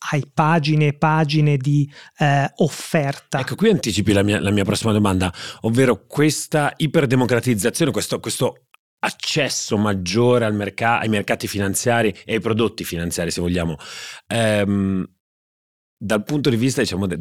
hai 0.08 0.24
pagine 0.32 0.88
e 0.88 0.92
pagine 0.94 1.56
di 1.56 1.90
eh, 2.18 2.50
offerta. 2.56 3.40
Ecco, 3.40 3.54
qui 3.54 3.70
anticipi 3.70 4.12
la 4.12 4.22
mia, 4.22 4.40
la 4.40 4.50
mia 4.50 4.64
prossima 4.64 4.92
domanda, 4.92 5.32
ovvero 5.62 6.06
questa 6.06 6.72
iperdemocratizzazione, 6.76 7.92
questo, 7.92 8.20
questo 8.20 8.66
accesso 9.00 9.76
maggiore 9.76 10.50
merc- 10.50 10.82
ai 10.82 11.08
mercati 11.08 11.46
finanziari 11.46 12.14
e 12.24 12.34
ai 12.34 12.40
prodotti 12.40 12.84
finanziari, 12.84 13.30
se 13.30 13.40
vogliamo. 13.40 13.76
Ehm, 14.26 15.06
dal 16.02 16.24
punto 16.24 16.48
di 16.48 16.56
vista 16.56 16.80
diciamo, 16.80 17.06
del, 17.06 17.18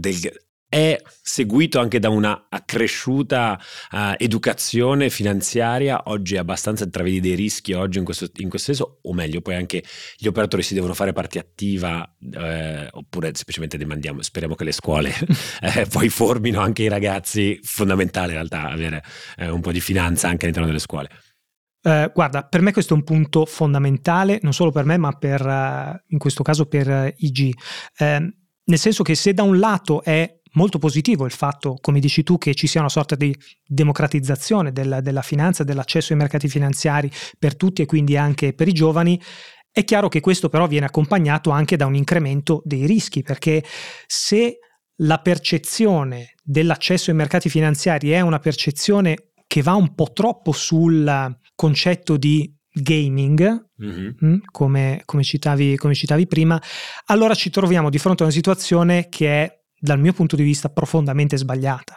è 0.69 1.01
seguito 1.23 1.79
anche 1.79 1.97
da 1.97 2.09
una 2.09 2.45
accresciuta 2.47 3.59
uh, 3.91 3.97
educazione 4.17 5.09
finanziaria, 5.09 6.03
oggi 6.05 6.35
è 6.35 6.38
abbastanza 6.38 6.83
intravedi 6.83 7.19
dei 7.19 7.33
rischi 7.33 7.73
oggi 7.73 7.97
in 7.97 8.05
questo, 8.05 8.29
in 8.35 8.49
questo, 8.49 8.73
senso, 8.73 8.99
o 9.01 9.13
meglio, 9.13 9.41
poi 9.41 9.55
anche 9.55 9.83
gli 10.15 10.27
operatori 10.27 10.61
si 10.61 10.75
devono 10.75 10.93
fare 10.93 11.11
parte 11.11 11.39
attiva 11.39 12.07
eh, 12.19 12.88
oppure 12.91 13.31
semplicemente 13.33 13.77
demandiamo, 13.77 14.21
speriamo 14.21 14.53
che 14.53 14.63
le 14.63 14.71
scuole 14.71 15.11
eh, 15.61 15.88
poi 15.89 16.09
formino 16.09 16.61
anche 16.61 16.83
i 16.83 16.88
ragazzi, 16.88 17.59
fondamentale 17.63 18.27
in 18.27 18.35
realtà 18.35 18.69
avere 18.69 19.03
eh, 19.38 19.49
un 19.49 19.61
po' 19.61 19.71
di 19.71 19.81
finanza 19.81 20.27
anche 20.27 20.43
all'interno 20.43 20.67
delle 20.67 20.79
scuole. 20.79 21.09
Uh, 21.81 22.11
guarda, 22.13 22.43
per 22.43 22.61
me 22.61 22.73
questo 22.73 22.93
è 22.93 22.97
un 22.97 23.03
punto 23.03 23.45
fondamentale, 23.45 24.38
non 24.43 24.53
solo 24.53 24.69
per 24.69 24.83
me, 24.83 24.97
ma 24.97 25.13
per, 25.13 25.43
uh, 25.43 25.97
in 26.07 26.19
questo 26.19 26.43
caso 26.43 26.67
per 26.67 26.88
uh, 26.88 27.11
IG. 27.15 27.53
Ehm, 27.97 28.33
nel 28.69 28.77
senso 28.77 29.03
che 29.03 29.15
se 29.15 29.33
da 29.33 29.43
un 29.43 29.57
lato 29.57 30.03
è 30.03 30.38
molto 30.53 30.79
positivo 30.79 31.25
il 31.25 31.31
fatto, 31.31 31.77
come 31.79 31.99
dici 31.99 32.23
tu, 32.23 32.37
che 32.37 32.53
ci 32.55 32.67
sia 32.67 32.79
una 32.79 32.89
sorta 32.89 33.15
di 33.15 33.35
democratizzazione 33.65 34.71
della, 34.71 35.01
della 35.01 35.21
finanza, 35.21 35.63
dell'accesso 35.63 36.13
ai 36.13 36.19
mercati 36.19 36.47
finanziari 36.47 37.11
per 37.37 37.55
tutti 37.55 37.81
e 37.81 37.85
quindi 37.85 38.17
anche 38.17 38.53
per 38.53 38.67
i 38.67 38.73
giovani. 38.73 39.19
È 39.71 39.83
chiaro 39.83 40.07
che 40.07 40.19
questo 40.19 40.49
però 40.49 40.67
viene 40.67 40.87
accompagnato 40.87 41.51
anche 41.51 41.75
da 41.75 41.85
un 41.85 41.95
incremento 41.95 42.61
dei 42.65 42.85
rischi, 42.85 43.21
perché 43.21 43.63
se 44.07 44.59
la 45.01 45.19
percezione 45.19 46.33
dell'accesso 46.43 47.11
ai 47.11 47.15
mercati 47.15 47.49
finanziari 47.49 48.09
è 48.11 48.21
una 48.21 48.39
percezione 48.39 49.31
che 49.47 49.61
va 49.61 49.73
un 49.73 49.93
po' 49.95 50.11
troppo 50.13 50.51
sul 50.51 51.37
concetto 51.55 52.17
di 52.17 52.53
gaming, 52.71 53.69
mm-hmm. 53.83 54.11
mh, 54.17 54.41
come, 54.51 55.01
come, 55.05 55.23
citavi, 55.23 55.75
come 55.75 55.93
citavi 55.93 56.27
prima, 56.27 56.61
allora 57.05 57.33
ci 57.33 57.49
troviamo 57.49 57.89
di 57.89 57.97
fronte 57.97 58.23
a 58.23 58.25
una 58.25 58.35
situazione 58.35 59.07
che 59.09 59.43
è 59.43 59.58
dal 59.79 60.00
mio 60.00 60.13
punto 60.13 60.36
di 60.36 60.43
vista 60.43 60.69
profondamente 60.69 61.38
sbagliata. 61.38 61.95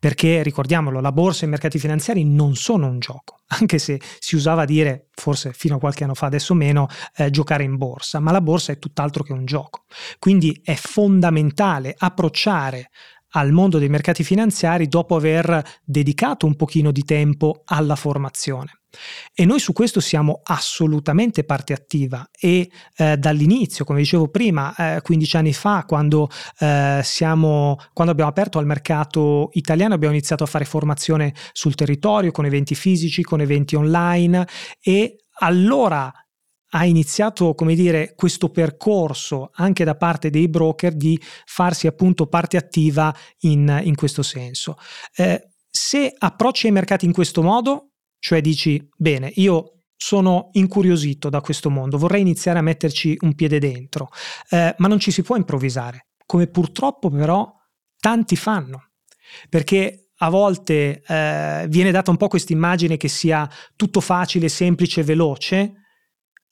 Perché 0.00 0.44
ricordiamolo, 0.44 1.00
la 1.00 1.10
borsa 1.10 1.42
e 1.42 1.46
i 1.46 1.50
mercati 1.50 1.76
finanziari 1.80 2.24
non 2.24 2.54
sono 2.54 2.86
un 2.86 3.00
gioco, 3.00 3.40
anche 3.58 3.78
se 3.78 4.00
si 4.20 4.36
usava 4.36 4.64
dire, 4.64 5.08
forse 5.12 5.52
fino 5.52 5.76
a 5.76 5.78
qualche 5.80 6.04
anno 6.04 6.14
fa, 6.14 6.26
adesso 6.26 6.54
meno, 6.54 6.86
eh, 7.16 7.30
giocare 7.30 7.64
in 7.64 7.76
borsa, 7.76 8.20
ma 8.20 8.30
la 8.30 8.40
borsa 8.40 8.70
è 8.70 8.78
tutt'altro 8.78 9.24
che 9.24 9.32
un 9.32 9.44
gioco. 9.44 9.86
Quindi 10.20 10.60
è 10.62 10.74
fondamentale 10.74 11.94
approcciare 11.98 12.90
al 13.32 13.52
mondo 13.52 13.78
dei 13.78 13.88
mercati 13.88 14.24
finanziari 14.24 14.88
dopo 14.88 15.16
aver 15.16 15.62
dedicato 15.84 16.46
un 16.46 16.56
pochino 16.56 16.90
di 16.90 17.04
tempo 17.04 17.62
alla 17.64 17.96
formazione. 17.96 18.78
E 19.34 19.44
noi 19.44 19.58
su 19.58 19.72
questo 19.72 20.00
siamo 20.00 20.40
assolutamente 20.42 21.44
parte 21.44 21.74
attiva 21.74 22.28
e 22.38 22.70
eh, 22.96 23.16
dall'inizio, 23.18 23.84
come 23.84 24.00
dicevo 24.00 24.28
prima, 24.28 24.74
eh, 24.74 25.02
15 25.02 25.36
anni 25.36 25.52
fa, 25.52 25.84
quando, 25.86 26.30
eh, 26.58 27.00
siamo, 27.04 27.76
quando 27.92 28.12
abbiamo 28.12 28.30
aperto 28.30 28.58
al 28.58 28.66
mercato 28.66 29.50
italiano, 29.52 29.94
abbiamo 29.94 30.14
iniziato 30.14 30.44
a 30.44 30.46
fare 30.46 30.64
formazione 30.64 31.34
sul 31.52 31.74
territorio 31.74 32.30
con 32.30 32.46
eventi 32.46 32.74
fisici, 32.74 33.22
con 33.22 33.40
eventi 33.42 33.76
online 33.76 34.46
e 34.80 35.16
allora 35.40 36.10
ha 36.70 36.84
iniziato, 36.84 37.54
come 37.54 37.74
dire, 37.74 38.14
questo 38.14 38.50
percorso 38.50 39.50
anche 39.54 39.84
da 39.84 39.96
parte 39.96 40.30
dei 40.30 40.48
broker 40.48 40.94
di 40.94 41.18
farsi 41.44 41.86
appunto 41.86 42.26
parte 42.26 42.56
attiva 42.56 43.14
in, 43.40 43.80
in 43.84 43.94
questo 43.94 44.22
senso. 44.22 44.76
Eh, 45.14 45.50
se 45.70 46.14
approcci 46.16 46.66
ai 46.66 46.72
mercati 46.72 47.04
in 47.06 47.12
questo 47.12 47.42
modo, 47.42 47.92
cioè 48.18 48.40
dici, 48.40 48.86
bene, 48.96 49.30
io 49.36 49.82
sono 49.96 50.50
incuriosito 50.52 51.28
da 51.28 51.40
questo 51.40 51.70
mondo, 51.70 51.98
vorrei 51.98 52.20
iniziare 52.20 52.58
a 52.58 52.62
metterci 52.62 53.16
un 53.20 53.34
piede 53.34 53.58
dentro, 53.58 54.08
eh, 54.50 54.74
ma 54.78 54.88
non 54.88 54.98
ci 54.98 55.10
si 55.10 55.22
può 55.22 55.36
improvvisare, 55.36 56.08
come 56.26 56.46
purtroppo 56.46 57.10
però 57.10 57.52
tanti 57.98 58.36
fanno, 58.36 58.90
perché 59.48 60.10
a 60.18 60.30
volte 60.30 61.02
eh, 61.06 61.66
viene 61.68 61.90
data 61.90 62.10
un 62.10 62.16
po' 62.16 62.28
questa 62.28 62.52
immagine 62.52 62.96
che 62.96 63.08
sia 63.08 63.48
tutto 63.76 64.00
facile, 64.00 64.48
semplice, 64.48 65.02
veloce, 65.02 65.74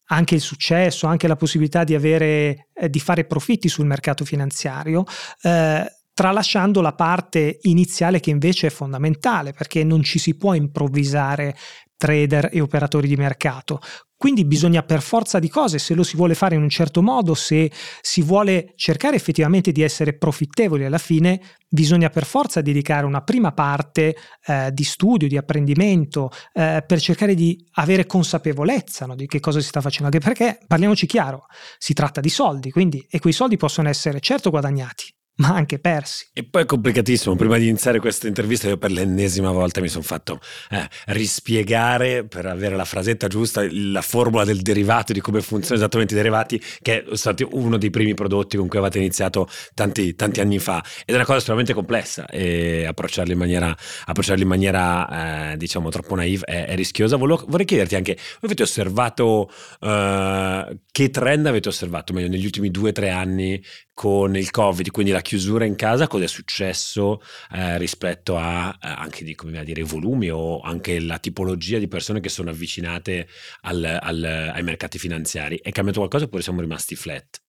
anche 0.07 0.35
il 0.35 0.41
successo, 0.41 1.07
anche 1.07 1.27
la 1.27 1.37
possibilità 1.37 1.85
di, 1.85 1.95
avere, 1.95 2.69
eh, 2.75 2.91
di 2.91 3.01
fare 3.01 3.25
profitti 3.25 3.69
sul 3.69 3.87
mercato 3.87 4.25
finanziario, 4.25 5.05
eh, 5.43 5.85
tralasciando 6.13 6.81
la 6.81 6.95
parte 6.95 7.59
iniziale 7.63 8.21
che 8.21 8.31
invece 8.31 8.69
è 8.69 8.71
fondamentale 8.71 9.53
perché 9.53 9.85
non 9.85 10.03
ci 10.03 10.19
si 10.19 10.37
può 10.37 10.55
improvvisare 10.55 11.55
trader 11.97 12.51
e 12.53 12.61
operatori 12.61 13.09
di 13.09 13.17
mercato. 13.17 13.81
Quindi 14.19 14.47
bisogna 14.47 14.83
per 14.83 15.03
forza 15.03 15.39
di 15.39 15.49
cose, 15.51 15.79
se 15.79 15.95
lo 15.95 16.03
si 16.03 16.17
vuole 16.17 16.35
fare 16.35 16.55
in 16.55 16.63
un 16.63 16.71
certo 16.71 17.03
modo, 17.03 17.35
se 17.35 17.71
si 18.01 18.23
vuole 18.23 18.73
cercare 18.75 19.17
effettivamente 19.17 19.73
di 19.73 19.83
essere 19.83 20.17
profittevoli 20.17 20.87
alla 20.87 20.97
fine, 20.97 21.41
bisogna 21.69 22.09
per 22.09 22.25
forza 22.25 22.63
dedicare 22.63 23.05
una 23.05 23.21
prima 23.21 23.53
parte 23.53 24.17
eh, 24.47 24.71
di 24.73 24.85
studio, 24.85 25.29
di 25.29 25.37
apprendimento, 25.37 26.31
eh, 26.55 26.83
per 26.87 26.99
cercare 26.99 27.35
di 27.35 27.63
avere 27.73 28.07
consapevolezza 28.07 29.05
no, 29.05 29.15
di 29.15 29.27
che 29.27 29.39
cosa 29.39 29.61
si 29.61 29.69
sta 29.69 29.83
facendo. 29.83 30.07
Anche 30.07 30.27
perché, 30.27 30.61
parliamoci 30.67 31.07
chiaro, 31.07 31.45
si 31.77 31.93
tratta 31.93 32.23
di 32.23 32.31
soldi, 32.31 32.71
quindi, 32.71 33.07
e 33.11 33.19
quei 33.19 33.35
soldi 33.35 33.59
possono 33.59 33.91
essere 33.91 34.21
certo 34.21 34.49
guadagnati, 34.49 35.15
ma 35.37 35.49
anche 35.49 35.79
persi. 35.79 36.27
E 36.33 36.45
poi 36.45 36.63
è 36.63 36.67
complicatissimo. 36.67 37.37
Prima 37.37 37.59
di 37.59 37.69
iniziare 37.69 38.01
questa 38.01 38.27
intervista, 38.27 38.69
io 38.69 38.79
per 38.79 38.91
l'ennesima 38.91 39.51
volta 39.51 39.81
mi 39.81 39.89
sono 39.89 40.05
fatto 40.05 40.41
eh, 40.71 40.89
rispiegare 41.07 42.25
per 42.25 42.47
avere 42.47 42.77
la 42.77 42.85
frasetta 42.85 43.27
giusta, 43.27 43.67
la 43.71 44.03
formula 44.03 44.45
del 44.45 44.63
derivato, 44.63 45.13
di 45.13 45.21
come 45.21 45.41
funzionano 45.41 45.81
esattamente 45.81 46.15
i 46.15 46.17
derivati, 46.17 46.63
che 46.81 47.05
è 47.05 47.17
stato 47.17 47.49
uno 47.53 47.77
dei 47.77 47.91
primi 47.91 48.15
prodotti 48.15 48.57
con 48.57 48.69
cui 48.69 48.79
avete 48.79 48.99
iniziato 48.99 49.49
tanti, 49.75 50.15
tanti 50.15 50.41
anni 50.41 50.59
fa. 50.59 50.83
Ed 51.05 51.15
è 51.15 51.15
una 51.15 51.25
cosa 51.25 51.39
estremamente 51.39 51.75
complessa 51.75 52.27
e 52.27 52.87
approcciarli 52.87 53.33
in 53.33 53.39
maniera, 53.39 53.77
approcciarli 54.05 54.43
in 54.43 54.49
maniera 54.49 55.53
eh, 55.53 55.57
diciamo, 55.57 55.91
troppo 55.91 56.15
naive 56.15 56.45
è, 56.45 56.67
è 56.67 56.75
rischiosa. 56.75 57.17
Volevo, 57.17 57.45
vorrei 57.49 57.67
chiederti 57.67 57.95
anche, 57.95 58.15
voi 58.15 58.25
avete 58.43 58.63
osservato 58.63 59.51
eh, 59.81 60.79
che 60.97 61.11
trend 61.11 61.45
avete 61.45 61.69
osservato 61.69 62.15
meglio 62.15 62.29
negli 62.29 62.47
ultimi 62.47 62.71
due 62.71 62.89
o 62.89 62.93
tre 62.93 63.11
anni 63.11 63.63
con 63.93 64.35
il 64.35 64.51
Covid, 64.51 64.91
quindi 64.91 65.13
la 65.13 65.21
chiusura 65.21 65.67
in 65.67 65.77
casa, 65.77 66.07
cosa 66.07 66.25
è 66.25 66.27
successo 66.27 67.21
eh, 67.53 67.77
rispetto 67.77 68.39
a 68.39 68.71
eh, 68.71 68.89
anche 68.89 69.23
di, 69.23 69.35
come 69.35 69.63
dire, 69.63 69.83
i 69.83 69.85
volumi 69.85 70.31
o 70.31 70.61
anche 70.61 70.99
la 70.99 71.19
tipologia 71.19 71.77
di 71.77 71.87
persone 71.87 72.21
che 72.21 72.31
sono 72.31 72.49
avvicinate 72.49 73.29
al, 73.65 73.85
al, 73.85 74.25
ai 74.55 74.63
mercati 74.63 74.99
finanziari? 74.99 75.61
È 75.63 75.71
cambiato 75.71 75.99
qualcosa 75.99 76.25
oppure 76.25 76.41
siamo 76.41 76.63
rimasti 76.63 76.97
flat? 76.97 77.43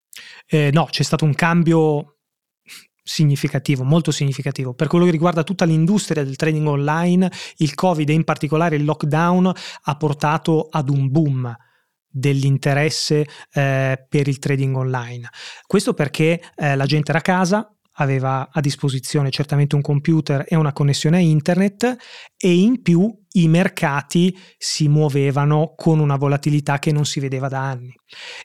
Eh, 0.46 0.70
no, 0.74 0.88
c'è 0.92 1.04
stato 1.04 1.24
un 1.24 1.34
cambio 1.34 2.18
significativo, 3.02 3.86
molto 3.86 4.12
significativo. 4.12 4.74
Per 4.74 4.88
quello 4.88 5.06
che 5.06 5.12
riguarda 5.12 5.44
tutta 5.44 5.64
l'industria 5.64 6.26
del 6.26 6.36
trading 6.36 6.68
online, 6.68 7.32
il 7.60 7.74
Covid 7.76 8.10
e 8.10 8.14
in 8.14 8.26
particolare 8.26 8.76
il 8.76 8.84
lockdown 8.84 9.50
ha 9.84 9.96
portato 9.96 10.68
ad 10.70 10.90
un 10.90 11.10
boom 11.10 11.58
dell'interesse 12.18 13.26
eh, 13.54 14.06
per 14.10 14.28
il 14.28 14.40
trading 14.40 14.76
online. 14.76 15.30
Questo 15.66 15.94
perché 15.94 16.42
eh, 16.56 16.76
la 16.76 16.86
gente 16.86 17.12
era 17.12 17.20
a 17.20 17.24
casa, 17.24 17.72
aveva 18.00 18.50
a 18.52 18.60
disposizione 18.62 19.30
certamente 19.30 19.76
un 19.76 19.82
computer 19.82 20.46
e 20.48 20.56
una 20.56 20.74
connessione 20.74 21.18
a 21.18 21.22
internet 21.22 21.96
e 22.38 22.54
in 22.54 22.82
più 22.82 23.12
i 23.34 23.48
mercati 23.48 24.38
si 24.58 24.88
muovevano 24.88 25.74
con 25.76 26.00
una 26.00 26.16
volatilità 26.16 26.80
che 26.80 26.92
non 26.92 27.06
si 27.06 27.20
vedeva 27.20 27.48
da 27.48 27.62
anni. 27.62 27.94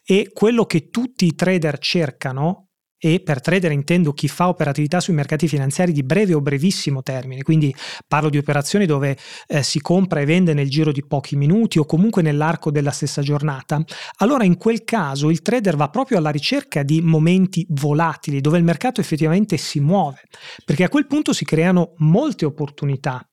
E 0.04 0.30
quello 0.32 0.64
che 0.64 0.88
tutti 0.88 1.26
i 1.26 1.34
trader 1.34 1.78
cercano 1.78 2.68
e 3.04 3.18
per 3.18 3.40
trader 3.40 3.72
intendo 3.72 4.12
chi 4.12 4.28
fa 4.28 4.46
operatività 4.46 5.00
sui 5.00 5.12
mercati 5.12 5.48
finanziari 5.48 5.90
di 5.90 6.04
breve 6.04 6.34
o 6.34 6.40
brevissimo 6.40 7.02
termine, 7.02 7.42
quindi 7.42 7.74
parlo 8.06 8.30
di 8.30 8.38
operazioni 8.38 8.86
dove 8.86 9.18
eh, 9.48 9.64
si 9.64 9.80
compra 9.80 10.20
e 10.20 10.24
vende 10.24 10.54
nel 10.54 10.70
giro 10.70 10.92
di 10.92 11.04
pochi 11.04 11.34
minuti 11.34 11.80
o 11.80 11.84
comunque 11.84 12.22
nell'arco 12.22 12.70
della 12.70 12.92
stessa 12.92 13.20
giornata, 13.20 13.82
allora 14.18 14.44
in 14.44 14.56
quel 14.56 14.84
caso 14.84 15.30
il 15.30 15.42
trader 15.42 15.74
va 15.74 15.88
proprio 15.88 16.18
alla 16.18 16.30
ricerca 16.30 16.84
di 16.84 17.00
momenti 17.00 17.66
volatili 17.70 18.40
dove 18.40 18.58
il 18.58 18.64
mercato 18.64 19.00
effettivamente 19.00 19.56
si 19.56 19.80
muove, 19.80 20.20
perché 20.64 20.84
a 20.84 20.88
quel 20.88 21.08
punto 21.08 21.32
si 21.32 21.44
creano 21.44 21.94
molte 21.96 22.44
opportunità 22.44 23.26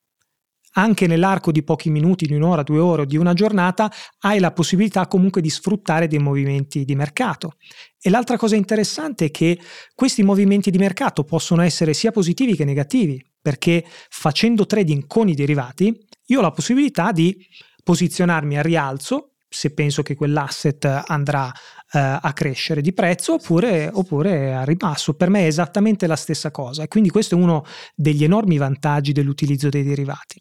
anche 0.80 1.08
nell'arco 1.08 1.52
di 1.52 1.64
pochi 1.64 1.90
minuti, 1.90 2.26
di 2.26 2.34
un'ora, 2.34 2.64
due 2.64 2.80
ore 2.80 3.02
o 3.02 3.06
di 3.06 3.18
una 3.18 3.34
giornata, 3.34 3.92
hai 4.20 4.40
la 4.40 4.52
possibilità 4.52 5.08
comunque 5.08 5.42
di 5.42 5.50
sfruttare 5.50 6.08
dei 6.08 6.20
movimenti 6.20 6.86
di 6.86 6.96
mercato. 6.96 7.54
E 8.02 8.10
l'altra 8.10 8.38
cosa 8.38 8.56
interessante 8.56 9.26
è 9.26 9.32
che 9.32 9.60
questi 9.94 10.24
movimenti 10.24 10.72
di 10.72 10.78
mercato 10.78 11.24
possono 11.24 11.62
essere 11.62 11.94
sia 11.94 12.12
positivi 12.12 12.56
che 12.56 12.66
negativi, 12.66 13.24
perché 13.42 13.84
facendo 14.10 14.66
trading 14.66 15.06
con 15.06 15.28
i 15.28 15.36
derivati, 15.36 15.98
io 16.28 16.40
ho 16.40 16.42
la 16.42 16.52
possibilità 16.52 17.12
di 17.12 17.36
posizionarmi 17.84 18.58
a 18.58 18.62
rialzo 18.62 19.29
se 19.50 19.74
penso 19.74 20.04
che 20.04 20.16
quell'asset 20.16 21.04
andrà 21.08 21.52
eh, 21.92 22.00
a 22.00 22.34
crescere 22.34 22.82
di 22.82 22.94
prezzo 22.94 23.34
oppure, 23.34 23.90
oppure 23.92 24.54
a 24.54 24.64
ribasso. 24.64 25.16
Per 25.16 25.30
me 25.30 25.42
è 25.42 25.48
esattamente 25.48 26.08
la 26.08 26.16
stessa 26.16 26.52
cosa 26.52 26.84
e 26.84 26.88
quindi 26.88 27.10
questo 27.10 27.36
è 27.36 27.38
uno 27.38 27.66
degli 27.96 28.24
enormi 28.24 28.58
vantaggi 28.58 29.12
dell'utilizzo 29.12 29.70
dei 29.70 29.84
derivati. 29.84 30.40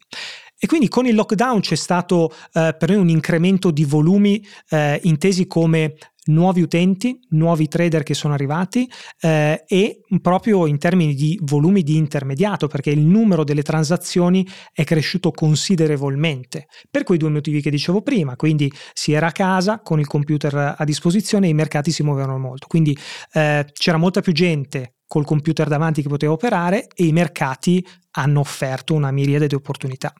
E 0.61 0.67
quindi 0.67 0.89
con 0.89 1.05
il 1.05 1.15
lockdown 1.15 1.61
c'è 1.61 1.75
stato 1.75 2.33
eh, 2.53 2.75
per 2.77 2.89
noi 2.89 2.97
un 2.97 3.09
incremento 3.09 3.71
di 3.71 3.85
volumi 3.85 4.45
eh, 4.69 4.99
intesi 5.03 5.47
come 5.47 5.95
nuovi 6.29 6.61
utenti, 6.61 7.19
nuovi 7.29 7.67
trader 7.67 8.03
che 8.03 8.13
sono 8.13 8.33
arrivati 8.33 8.89
eh, 9.21 9.63
e 9.67 10.01
proprio 10.21 10.65
in 10.65 10.77
termini 10.77 11.13
di 11.13 11.39
volumi 11.43 11.83
di 11.83 11.95
intermediato 11.95 12.67
perché 12.67 12.89
il 12.89 13.01
numero 13.01 13.43
delle 13.43 13.61
transazioni 13.61 14.47
è 14.73 14.83
cresciuto 14.83 15.31
considerevolmente 15.31 16.67
per 16.89 17.03
quei 17.03 17.17
due 17.17 17.29
motivi 17.29 17.61
che 17.61 17.69
dicevo 17.69 18.01
prima, 18.01 18.35
quindi 18.35 18.71
si 18.93 19.11
era 19.11 19.27
a 19.27 19.31
casa 19.31 19.81
con 19.81 19.99
il 19.99 20.07
computer 20.07 20.75
a 20.77 20.83
disposizione 20.85 21.47
e 21.47 21.49
i 21.49 21.53
mercati 21.53 21.91
si 21.91 22.03
muovevano 22.03 22.39
molto, 22.39 22.67
quindi 22.67 22.97
eh, 23.33 23.65
c'era 23.73 23.97
molta 23.97 24.21
più 24.21 24.31
gente 24.31 24.95
col 25.05 25.25
computer 25.25 25.67
davanti 25.67 26.03
che 26.03 26.07
poteva 26.07 26.33
operare 26.33 26.87
e 26.93 27.05
i 27.05 27.11
mercati 27.11 27.85
hanno 28.11 28.41
offerto 28.41 28.93
una 28.93 29.11
miriade 29.11 29.47
di 29.47 29.55
opportunità. 29.55 30.13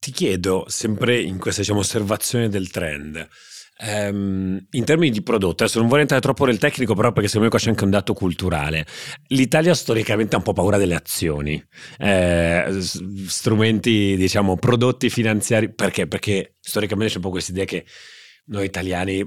Ti 0.00 0.10
chiedo, 0.12 0.64
sempre 0.68 1.20
in 1.20 1.38
questa 1.38 1.60
diciamo, 1.60 1.80
osservazione 1.80 2.48
del 2.48 2.70
trend, 2.70 3.28
Um, 3.80 4.58
in 4.70 4.84
termini 4.84 5.12
di 5.12 5.22
prodotto, 5.22 5.62
adesso 5.62 5.78
non 5.78 5.86
vorrei 5.86 6.02
entrare 6.02 6.22
troppo 6.22 6.44
nel 6.44 6.58
tecnico, 6.58 6.94
però 6.94 7.12
perché 7.12 7.28
secondo 7.28 7.46
me 7.46 7.50
qua 7.50 7.60
c'è 7.60 7.70
anche 7.70 7.84
un 7.84 7.90
dato 7.90 8.12
culturale. 8.12 8.84
L'Italia 9.28 9.72
storicamente 9.72 10.34
ha 10.34 10.38
un 10.38 10.44
po' 10.44 10.52
paura 10.52 10.78
delle 10.78 10.96
azioni, 10.96 11.62
eh, 11.98 12.76
strumenti, 13.26 14.16
diciamo, 14.16 14.56
prodotti 14.56 15.10
finanziari. 15.10 15.72
Perché? 15.72 16.08
Perché 16.08 16.56
storicamente 16.60 17.12
c'è 17.12 17.18
un 17.18 17.24
po' 17.24 17.30
questa 17.30 17.52
idea 17.52 17.64
che 17.64 17.84
noi 18.46 18.64
italiani 18.64 19.24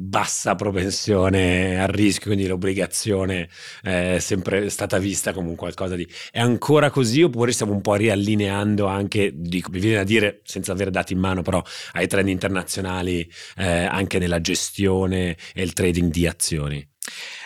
bassa 0.00 0.54
propensione 0.54 1.80
al 1.80 1.88
rischio, 1.88 2.30
quindi 2.30 2.46
l'obbligazione 2.46 3.48
è 3.82 4.18
sempre 4.20 4.70
stata 4.70 4.98
vista 4.98 5.32
come 5.32 5.56
qualcosa 5.56 5.96
di... 5.96 6.06
È 6.30 6.38
ancora 6.38 6.90
così 6.90 7.22
oppure 7.22 7.50
stiamo 7.50 7.72
un 7.72 7.80
po' 7.80 7.94
riallineando 7.94 8.86
anche, 8.86 9.32
dico, 9.34 9.70
mi 9.72 9.80
viene 9.80 9.96
da 9.96 10.04
dire 10.04 10.40
senza 10.44 10.70
avere 10.70 10.92
dati 10.92 11.14
in 11.14 11.18
mano, 11.18 11.42
però 11.42 11.60
ai 11.92 12.06
trend 12.06 12.28
internazionali 12.28 13.28
eh, 13.56 13.84
anche 13.84 14.18
nella 14.20 14.40
gestione 14.40 15.36
e 15.52 15.62
il 15.62 15.72
trading 15.72 16.12
di 16.12 16.26
azioni? 16.28 16.88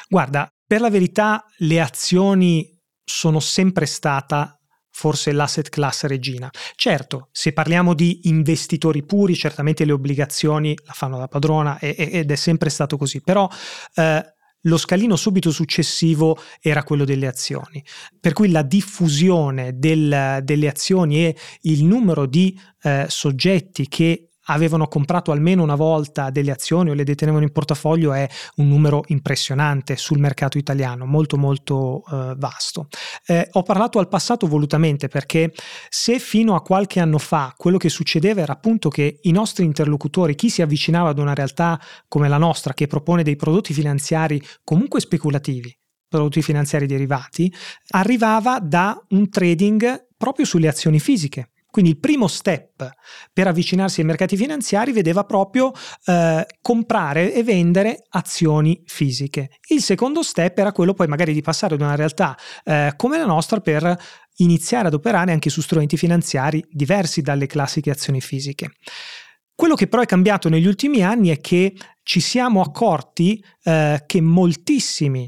Guarda, 0.06 0.46
per 0.66 0.82
la 0.82 0.90
verità 0.90 1.44
le 1.58 1.80
azioni 1.80 2.78
sono 3.02 3.40
sempre 3.40 3.86
stata 3.86 4.61
forse 4.92 5.32
l'asset 5.32 5.68
class 5.68 6.04
regina. 6.04 6.50
Certo, 6.76 7.28
se 7.32 7.52
parliamo 7.52 7.94
di 7.94 8.20
investitori 8.24 9.02
puri, 9.02 9.34
certamente 9.34 9.84
le 9.84 9.92
obbligazioni 9.92 10.76
la 10.84 10.92
fanno 10.92 11.18
da 11.18 11.26
padrona 11.26 11.78
ed 11.80 12.30
è 12.30 12.36
sempre 12.36 12.70
stato 12.70 12.96
così, 12.96 13.20
però 13.20 13.48
eh, 13.94 14.34
lo 14.66 14.76
scalino 14.76 15.16
subito 15.16 15.50
successivo 15.50 16.38
era 16.60 16.84
quello 16.84 17.04
delle 17.04 17.26
azioni, 17.26 17.84
per 18.20 18.32
cui 18.32 18.50
la 18.50 18.62
diffusione 18.62 19.78
del, 19.78 20.40
delle 20.42 20.68
azioni 20.68 21.26
e 21.26 21.36
il 21.62 21.84
numero 21.84 22.26
di 22.26 22.58
eh, 22.82 23.06
soggetti 23.08 23.88
che 23.88 24.31
avevano 24.46 24.88
comprato 24.88 25.30
almeno 25.30 25.62
una 25.62 25.74
volta 25.74 26.30
delle 26.30 26.50
azioni 26.50 26.90
o 26.90 26.94
le 26.94 27.04
detenevano 27.04 27.44
in 27.44 27.52
portafoglio 27.52 28.12
è 28.12 28.28
un 28.56 28.68
numero 28.68 29.02
impressionante 29.08 29.96
sul 29.96 30.18
mercato 30.18 30.58
italiano, 30.58 31.06
molto 31.06 31.36
molto 31.36 32.02
eh, 32.10 32.34
vasto. 32.36 32.88
Eh, 33.26 33.48
ho 33.52 33.62
parlato 33.62 33.98
al 33.98 34.08
passato 34.08 34.46
volutamente 34.46 35.08
perché 35.08 35.52
se 35.88 36.18
fino 36.18 36.54
a 36.54 36.62
qualche 36.62 37.00
anno 37.00 37.18
fa 37.18 37.54
quello 37.56 37.76
che 37.76 37.88
succedeva 37.88 38.40
era 38.40 38.54
appunto 38.54 38.88
che 38.88 39.18
i 39.22 39.30
nostri 39.30 39.64
interlocutori, 39.64 40.34
chi 40.34 40.48
si 40.48 40.62
avvicinava 40.62 41.10
ad 41.10 41.18
una 41.18 41.34
realtà 41.34 41.80
come 42.08 42.28
la 42.28 42.38
nostra 42.38 42.74
che 42.74 42.86
propone 42.86 43.22
dei 43.22 43.36
prodotti 43.36 43.72
finanziari 43.72 44.42
comunque 44.64 45.00
speculativi, 45.00 45.76
prodotti 46.08 46.42
finanziari 46.42 46.86
derivati, 46.86 47.52
arrivava 47.90 48.58
da 48.58 49.00
un 49.10 49.28
trading 49.30 50.08
proprio 50.16 50.44
sulle 50.44 50.68
azioni 50.68 51.00
fisiche 51.00 51.51
quindi 51.72 51.92
il 51.92 51.98
primo 51.98 52.28
step 52.28 52.88
per 53.32 53.46
avvicinarsi 53.46 54.00
ai 54.00 54.06
mercati 54.06 54.36
finanziari 54.36 54.92
vedeva 54.92 55.24
proprio 55.24 55.72
eh, 56.04 56.46
comprare 56.60 57.32
e 57.32 57.42
vendere 57.42 58.04
azioni 58.10 58.82
fisiche. 58.84 59.58
Il 59.68 59.80
secondo 59.80 60.22
step 60.22 60.58
era 60.58 60.70
quello 60.70 60.92
poi 60.92 61.06
magari 61.08 61.32
di 61.32 61.40
passare 61.40 61.74
ad 61.74 61.80
una 61.80 61.96
realtà 61.96 62.36
eh, 62.62 62.92
come 62.96 63.16
la 63.16 63.24
nostra 63.24 63.60
per 63.60 63.98
iniziare 64.36 64.88
ad 64.88 64.94
operare 64.94 65.32
anche 65.32 65.48
su 65.48 65.62
strumenti 65.62 65.96
finanziari 65.96 66.62
diversi 66.68 67.22
dalle 67.22 67.46
classiche 67.46 67.90
azioni 67.90 68.20
fisiche. 68.20 68.72
Quello 69.54 69.74
che 69.74 69.86
però 69.86 70.02
è 70.02 70.06
cambiato 70.06 70.50
negli 70.50 70.66
ultimi 70.66 71.02
anni 71.02 71.30
è 71.30 71.40
che 71.40 71.74
ci 72.02 72.20
siamo 72.20 72.60
accorti 72.60 73.42
eh, 73.62 74.02
che 74.04 74.20
moltissimi 74.20 75.26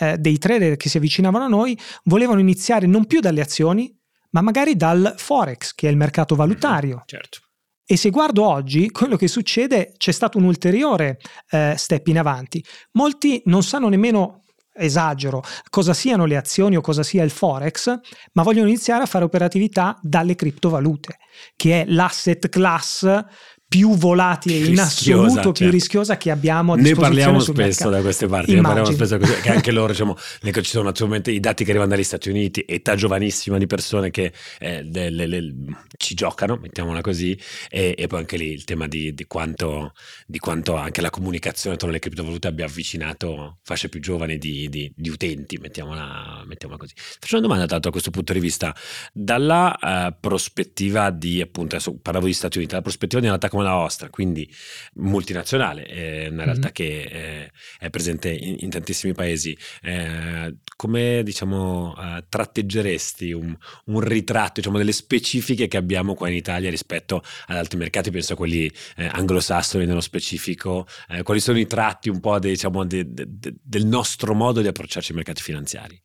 eh, 0.00 0.18
dei 0.18 0.36
trader 0.36 0.76
che 0.76 0.90
si 0.90 0.98
avvicinavano 0.98 1.44
a 1.44 1.48
noi 1.48 1.78
volevano 2.04 2.40
iniziare 2.40 2.86
non 2.86 3.06
più 3.06 3.20
dalle 3.20 3.40
azioni, 3.40 3.90
ma 4.32 4.40
magari 4.40 4.76
dal 4.76 5.14
Forex, 5.16 5.74
che 5.74 5.88
è 5.88 5.90
il 5.90 5.96
mercato 5.96 6.34
valutario. 6.34 6.96
Mm-hmm, 6.96 7.06
certo. 7.06 7.38
E 7.84 7.96
se 7.96 8.10
guardo 8.10 8.46
oggi, 8.46 8.90
quello 8.90 9.16
che 9.16 9.28
succede, 9.28 9.92
c'è 9.96 10.12
stato 10.12 10.38
un 10.38 10.44
ulteriore 10.44 11.18
eh, 11.50 11.74
step 11.76 12.06
in 12.06 12.18
avanti. 12.18 12.64
Molti 12.92 13.42
non 13.46 13.62
sanno 13.62 13.88
nemmeno, 13.88 14.42
esagero, 14.74 15.42
cosa 15.68 15.92
siano 15.92 16.24
le 16.24 16.36
azioni 16.36 16.76
o 16.76 16.80
cosa 16.80 17.02
sia 17.02 17.22
il 17.22 17.30
Forex, 17.30 17.94
ma 18.32 18.42
vogliono 18.42 18.68
iniziare 18.68 19.02
a 19.02 19.06
fare 19.06 19.24
operatività 19.24 19.98
dalle 20.00 20.34
criptovalute, 20.34 21.18
che 21.56 21.82
è 21.82 21.84
l'asset 21.86 22.48
class 22.48 23.24
più 23.72 23.96
volatile 23.96 24.66
in 24.66 24.78
assoluto, 24.78 25.32
certo. 25.32 25.52
più 25.52 25.70
rischiosa 25.70 26.18
che 26.18 26.30
abbiamo 26.30 26.74
a 26.74 26.76
Ne 26.76 26.92
parliamo 26.92 27.38
spesso 27.40 27.88
da 27.88 28.02
queste 28.02 28.26
parti, 28.26 28.54
ne 28.54 28.60
parliamo 28.60 28.90
spesso 28.90 29.16
così, 29.16 29.32
che 29.40 29.50
anche 29.50 29.70
loro, 29.72 29.92
diciamo, 29.92 30.14
ci 30.14 30.62
sono 30.64 30.84
naturalmente 30.84 31.30
i 31.30 31.40
dati 31.40 31.64
che 31.64 31.70
arrivano 31.70 31.90
dagli 31.90 32.04
Stati 32.04 32.28
Uniti, 32.28 32.62
età 32.68 32.94
giovanissima 32.96 33.56
di 33.56 33.66
persone 33.66 34.10
che 34.10 34.30
eh, 34.58 34.82
le, 34.82 35.08
le, 35.08 35.26
le, 35.26 35.54
ci 35.96 36.12
giocano, 36.12 36.58
mettiamola 36.60 37.00
così, 37.00 37.38
e, 37.70 37.94
e, 37.96 38.06
poi 38.08 38.18
anche 38.18 38.36
lì 38.36 38.52
il 38.52 38.64
tema 38.64 38.86
di, 38.86 39.14
di, 39.14 39.24
quanto, 39.24 39.94
di, 40.26 40.38
quanto, 40.38 40.76
anche 40.76 41.00
la 41.00 41.08
comunicazione 41.10 41.76
attorno 41.76 41.94
alle 41.94 42.02
criptovalute 42.02 42.48
abbia 42.48 42.66
avvicinato 42.66 43.58
fasce 43.62 43.88
più 43.88 44.00
giovani 44.00 44.36
di, 44.36 44.68
di, 44.68 45.08
utenti, 45.08 45.56
mettiamola, 45.56 46.42
mettiamola, 46.46 46.78
così. 46.78 46.92
Faccio 46.94 47.36
una 47.36 47.46
domanda 47.46 47.64
tanto 47.64 47.88
a 47.88 47.90
questo 47.90 48.10
punto 48.10 48.34
di 48.34 48.40
vista, 48.40 48.74
dalla 49.14 49.74
uh, 49.80 50.14
prospettiva 50.20 51.08
di, 51.08 51.40
appunto, 51.40 51.76
adesso 51.76 51.96
parlavo 51.96 52.26
di 52.26 52.34
Stati 52.34 52.58
Uniti, 52.58 52.72
dalla 52.72 52.82
prospettiva 52.82 53.20
di 53.20 53.28
una 53.28 53.36
realtà 53.36 53.48
la 53.62 53.70
nostra, 53.70 54.08
quindi 54.10 54.48
multinazionale, 54.94 55.84
è 55.84 56.28
una 56.28 56.44
realtà 56.44 56.64
mm-hmm. 56.64 56.72
che 56.72 57.02
eh, 57.02 57.52
è 57.78 57.90
presente 57.90 58.30
in, 58.30 58.56
in 58.60 58.70
tantissimi 58.70 59.12
paesi. 59.14 59.56
Eh, 59.82 60.56
come 60.76 61.22
diciamo 61.22 61.94
eh, 61.98 62.24
tratteggeresti 62.28 63.32
un, 63.32 63.56
un, 63.86 64.00
ritratto 64.00 64.60
diciamo, 64.60 64.78
delle 64.78 64.92
specifiche 64.92 65.68
che 65.68 65.76
abbiamo 65.76 66.14
qua 66.14 66.28
in 66.28 66.34
Italia 66.34 66.70
rispetto 66.70 67.22
ad 67.46 67.56
altri 67.56 67.78
mercati, 67.78 68.10
penso 68.10 68.34
a 68.34 68.36
quelli 68.36 68.70
anglosassoni 68.96 69.86
nello 69.86 70.00
specifico, 70.00 70.86
quali 71.22 71.40
sono 71.40 71.58
i 71.58 71.66
tratti 71.66 72.08
un 72.08 72.20
po' 72.20 72.38
de, 72.38 72.48
diciamo, 72.48 72.84
de, 72.84 73.04
de, 73.08 73.54
del 73.62 73.86
nostro 73.86 74.34
modo 74.34 74.60
di 74.60 74.68
approcciarci 74.68 75.10
ai 75.10 75.16
mercati 75.16 75.42
finanziari? 75.42 76.00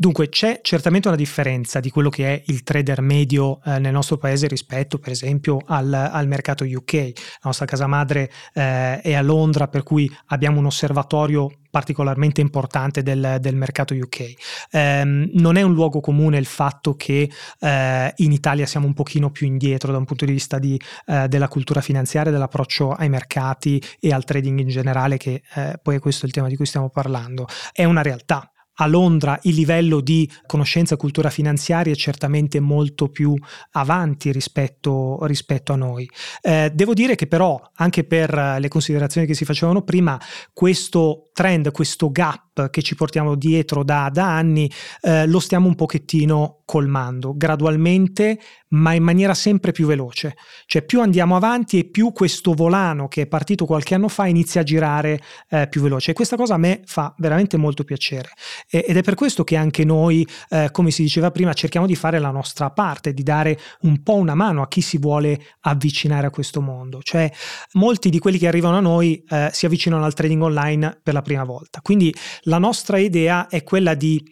Dunque 0.00 0.28
c'è 0.28 0.60
certamente 0.62 1.08
una 1.08 1.16
differenza 1.16 1.80
di 1.80 1.90
quello 1.90 2.08
che 2.08 2.32
è 2.32 2.42
il 2.46 2.62
trader 2.62 3.00
medio 3.00 3.60
eh, 3.64 3.80
nel 3.80 3.90
nostro 3.90 4.16
paese 4.16 4.46
rispetto 4.46 5.00
per 5.00 5.10
esempio 5.10 5.58
al, 5.66 5.92
al 5.92 6.28
mercato 6.28 6.62
UK. 6.62 6.92
La 6.92 7.12
nostra 7.42 7.66
casa 7.66 7.88
madre 7.88 8.30
eh, 8.54 9.00
è 9.00 9.14
a 9.14 9.22
Londra 9.22 9.66
per 9.66 9.82
cui 9.82 10.08
abbiamo 10.26 10.60
un 10.60 10.66
osservatorio 10.66 11.50
particolarmente 11.68 12.40
importante 12.40 13.02
del, 13.02 13.38
del 13.40 13.56
mercato 13.56 13.92
UK. 13.92 14.34
Eh, 14.70 15.02
non 15.32 15.56
è 15.56 15.62
un 15.62 15.72
luogo 15.72 15.98
comune 15.98 16.38
il 16.38 16.46
fatto 16.46 16.94
che 16.94 17.28
eh, 17.58 18.12
in 18.18 18.30
Italia 18.30 18.66
siamo 18.66 18.86
un 18.86 18.94
pochino 18.94 19.32
più 19.32 19.48
indietro 19.48 19.90
da 19.90 19.98
un 19.98 20.04
punto 20.04 20.24
di 20.24 20.30
vista 20.30 20.60
di, 20.60 20.80
eh, 21.06 21.26
della 21.26 21.48
cultura 21.48 21.80
finanziaria, 21.80 22.30
dell'approccio 22.30 22.92
ai 22.92 23.08
mercati 23.08 23.82
e 23.98 24.12
al 24.12 24.22
trading 24.22 24.60
in 24.60 24.68
generale, 24.68 25.16
che 25.16 25.42
eh, 25.56 25.80
poi 25.82 25.96
è 25.96 25.98
questo 25.98 26.24
il 26.24 26.30
tema 26.30 26.46
di 26.46 26.54
cui 26.54 26.66
stiamo 26.66 26.88
parlando. 26.88 27.48
È 27.72 27.82
una 27.82 28.02
realtà 28.02 28.48
a 28.80 28.86
Londra 28.86 29.38
il 29.42 29.54
livello 29.54 30.00
di 30.00 30.30
conoscenza 30.46 30.96
cultura 30.96 31.30
finanziaria 31.30 31.92
è 31.92 31.96
certamente 31.96 32.60
molto 32.60 33.08
più 33.08 33.34
avanti 33.72 34.32
rispetto, 34.32 35.18
rispetto 35.26 35.72
a 35.72 35.76
noi. 35.76 36.08
Eh, 36.40 36.70
devo 36.72 36.94
dire 36.94 37.14
che 37.14 37.26
però, 37.26 37.60
anche 37.74 38.04
per 38.04 38.56
le 38.58 38.68
considerazioni 38.68 39.26
che 39.26 39.34
si 39.34 39.44
facevano 39.44 39.82
prima, 39.82 40.20
questo 40.52 41.28
trend, 41.32 41.70
questo 41.70 42.10
gap 42.10 42.70
che 42.70 42.82
ci 42.82 42.94
portiamo 42.94 43.34
dietro 43.34 43.84
da, 43.84 44.10
da 44.12 44.34
anni, 44.34 44.70
eh, 45.02 45.26
lo 45.26 45.38
stiamo 45.38 45.68
un 45.68 45.74
pochettino 45.74 46.62
colmando 46.64 47.34
gradualmente, 47.36 48.38
ma 48.70 48.92
in 48.92 49.02
maniera 49.02 49.34
sempre 49.34 49.72
più 49.72 49.86
veloce. 49.86 50.36
Cioè 50.66 50.82
più 50.82 51.00
andiamo 51.00 51.36
avanti 51.36 51.78
e 51.78 51.84
più 51.84 52.12
questo 52.12 52.52
volano 52.54 53.08
che 53.08 53.22
è 53.22 53.26
partito 53.26 53.64
qualche 53.64 53.94
anno 53.94 54.08
fa 54.08 54.26
inizia 54.26 54.60
a 54.60 54.64
girare 54.64 55.20
eh, 55.48 55.68
più 55.68 55.80
veloce. 55.80 56.10
E 56.10 56.14
questa 56.14 56.36
cosa 56.36 56.54
a 56.54 56.58
me 56.58 56.82
fa 56.84 57.14
veramente 57.18 57.56
molto 57.56 57.84
piacere. 57.84 58.30
E, 58.68 58.84
ed 58.86 58.96
è 58.96 59.02
per 59.02 59.14
questo 59.14 59.44
che 59.44 59.56
anche 59.56 59.84
noi, 59.84 60.26
eh, 60.50 60.68
come 60.72 60.90
si 60.90 61.02
diceva 61.02 61.30
prima, 61.30 61.52
cerchiamo 61.52 61.86
di 61.86 61.94
fare 61.94 62.18
la 62.18 62.30
nostra 62.30 62.70
parte, 62.70 63.14
di 63.14 63.22
dare 63.22 63.58
un 63.82 64.02
po' 64.02 64.14
una 64.14 64.34
mano 64.34 64.62
a 64.62 64.68
chi 64.68 64.80
si 64.80 64.98
vuole 64.98 65.40
avvicinare 65.60 66.26
a 66.26 66.30
questo 66.30 66.60
mondo. 66.60 67.00
Cioè 67.02 67.30
molti 67.72 68.10
di 68.10 68.18
quelli 68.18 68.38
che 68.38 68.48
arrivano 68.48 68.76
a 68.76 68.80
noi 68.80 69.22
eh, 69.28 69.50
si 69.52 69.66
avvicinano 69.66 70.04
al 70.04 70.14
trading 70.14 70.42
online 70.42 71.00
per 71.02 71.14
la 71.14 71.22
prima 71.22 71.44
volta. 71.44 71.80
Quindi 71.80 72.14
la 72.42 72.58
nostra 72.58 72.98
idea 72.98 73.48
è 73.48 73.62
quella 73.62 73.94
di 73.94 74.22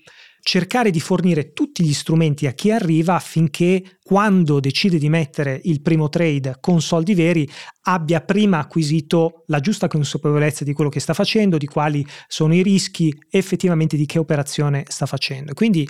cercare 0.46 0.92
di 0.92 1.00
fornire 1.00 1.52
tutti 1.52 1.82
gli 1.82 1.92
strumenti 1.92 2.46
a 2.46 2.52
chi 2.52 2.70
arriva 2.70 3.16
affinché 3.16 3.98
quando 4.00 4.60
decide 4.60 4.96
di 4.96 5.08
mettere 5.08 5.60
il 5.64 5.82
primo 5.82 6.08
trade 6.08 6.58
con 6.60 6.80
soldi 6.80 7.14
veri 7.14 7.50
abbia 7.86 8.20
prima 8.20 8.60
acquisito 8.60 9.42
la 9.46 9.58
giusta 9.58 9.88
consapevolezza 9.88 10.62
di 10.62 10.72
quello 10.72 10.88
che 10.88 11.00
sta 11.00 11.14
facendo, 11.14 11.58
di 11.58 11.66
quali 11.66 12.06
sono 12.28 12.54
i 12.54 12.62
rischi 12.62 13.12
effettivamente 13.28 13.96
di 13.96 14.06
che 14.06 14.20
operazione 14.20 14.84
sta 14.86 15.06
facendo. 15.06 15.52
Quindi 15.52 15.84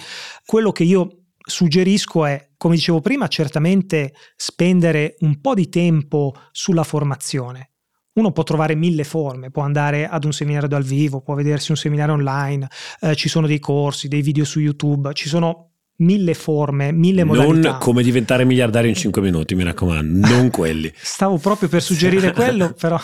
quello 0.47 0.73
che 0.73 0.85
io 0.85 1.25
suggerisco 1.37 2.25
è, 2.25 2.53
come 2.57 2.77
dicevo 2.77 3.03
prima, 3.03 3.29
certamente 3.29 4.15
spendere 4.37 5.17
un 5.19 5.39
po' 5.43 5.53
di 5.53 5.69
tempo 5.69 6.33
sulla 6.51 6.83
formazione 6.83 7.73
uno 8.17 8.33
può 8.33 8.43
trovare 8.43 8.75
mille 8.75 9.05
forme, 9.05 9.51
può 9.51 9.63
andare 9.63 10.09
ad 10.09 10.25
un 10.25 10.33
seminario 10.33 10.69
dal 10.69 10.83
vivo, 10.83 11.21
può 11.21 11.35
vedersi 11.35 11.71
un 11.71 11.77
seminario 11.77 12.15
online, 12.15 12.69
eh, 13.01 13.15
ci 13.15 13.29
sono 13.29 13.47
dei 13.47 13.59
corsi, 13.59 14.09
dei 14.09 14.23
video 14.23 14.45
su 14.45 14.61
YouTube, 14.61 15.13
ci 15.13 15.29
sono 15.29 15.71
mille 15.99 16.35
forme, 16.35 16.93
mille 16.93 17.25
modalità. 17.25 17.71
Non 17.71 17.79
come 17.79 18.03
diventare 18.03 18.45
miliardario 18.45 18.89
in 18.89 18.97
5 18.97 19.21
minuti, 19.23 19.55
mi 19.55 19.65
raccomando, 19.65 20.29
non 20.29 20.51
quelli. 20.51 20.93
Stavo 20.97 21.39
proprio 21.39 21.69
per 21.69 21.83
suggerire 21.83 22.33
quello, 22.33 22.73
però... 22.79 23.01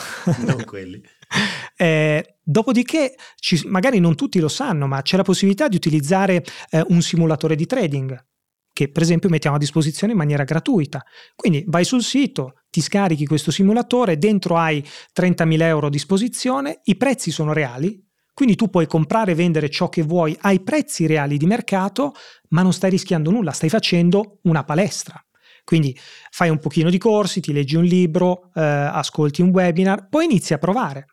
non 0.47 0.65
quelli. 0.65 1.01
Eh, 1.75 2.37
dopodiché, 2.43 3.15
ci, 3.37 3.63
magari 3.67 3.99
non 3.99 4.15
tutti 4.15 4.39
lo 4.39 4.49
sanno, 4.49 4.87
ma 4.87 5.01
c'è 5.01 5.17
la 5.17 5.25
possibilità 5.25 5.67
di 5.67 5.75
utilizzare 5.75 6.45
eh, 6.71 6.85
un 6.89 7.01
simulatore 7.01 7.57
di 7.57 7.65
trading 7.67 8.25
che 8.73 8.91
per 8.91 9.03
esempio 9.03 9.29
mettiamo 9.29 9.57
a 9.57 9.59
disposizione 9.59 10.13
in 10.13 10.19
maniera 10.19 10.45
gratuita. 10.45 11.05
Quindi 11.35 11.65
vai 11.67 11.85
sul 11.85 12.03
sito, 12.03 12.55
ti 12.71 12.81
scarichi 12.81 13.27
questo 13.27 13.51
simulatore, 13.51 14.19
dentro 14.19 14.57
hai 14.57 14.83
30.000 15.13 15.61
euro 15.63 15.87
a 15.89 15.91
disposizione, 15.91 16.81
i 16.85 16.97
prezzi 16.97 17.31
sono 17.31 17.53
reali, 17.53 18.03
quindi 18.35 18.57
tu 18.57 18.71
puoi 18.71 18.87
comprare 18.87 19.33
e 19.33 19.35
vendere 19.35 19.69
ciò 19.69 19.89
che 19.89 20.03
vuoi 20.03 20.37
ai 20.41 20.61
prezzi 20.61 21.07
reali 21.07 21.37
di 21.37 21.47
mercato, 21.47 22.15
ma 22.49 22.63
non 22.63 22.73
stai 22.73 22.91
rischiando 22.91 23.31
nulla, 23.31 23.53
stai 23.53 23.69
facendo 23.69 24.39
una 24.43 24.65
palestra. 24.65 25.23
Quindi 25.65 25.97
fai 26.31 26.49
un 26.49 26.59
pochino 26.59 26.91
di 26.91 26.99
corsi, 26.99 27.41
ti 27.41 27.53
leggi 27.53 27.77
un 27.77 27.85
libro, 27.85 28.51
eh, 28.55 28.61
ascolti 28.61 29.43
un 29.43 29.51
webinar, 29.51 30.09
poi 30.09 30.25
inizi 30.25 30.55
a 30.55 30.59
provare 30.59 31.07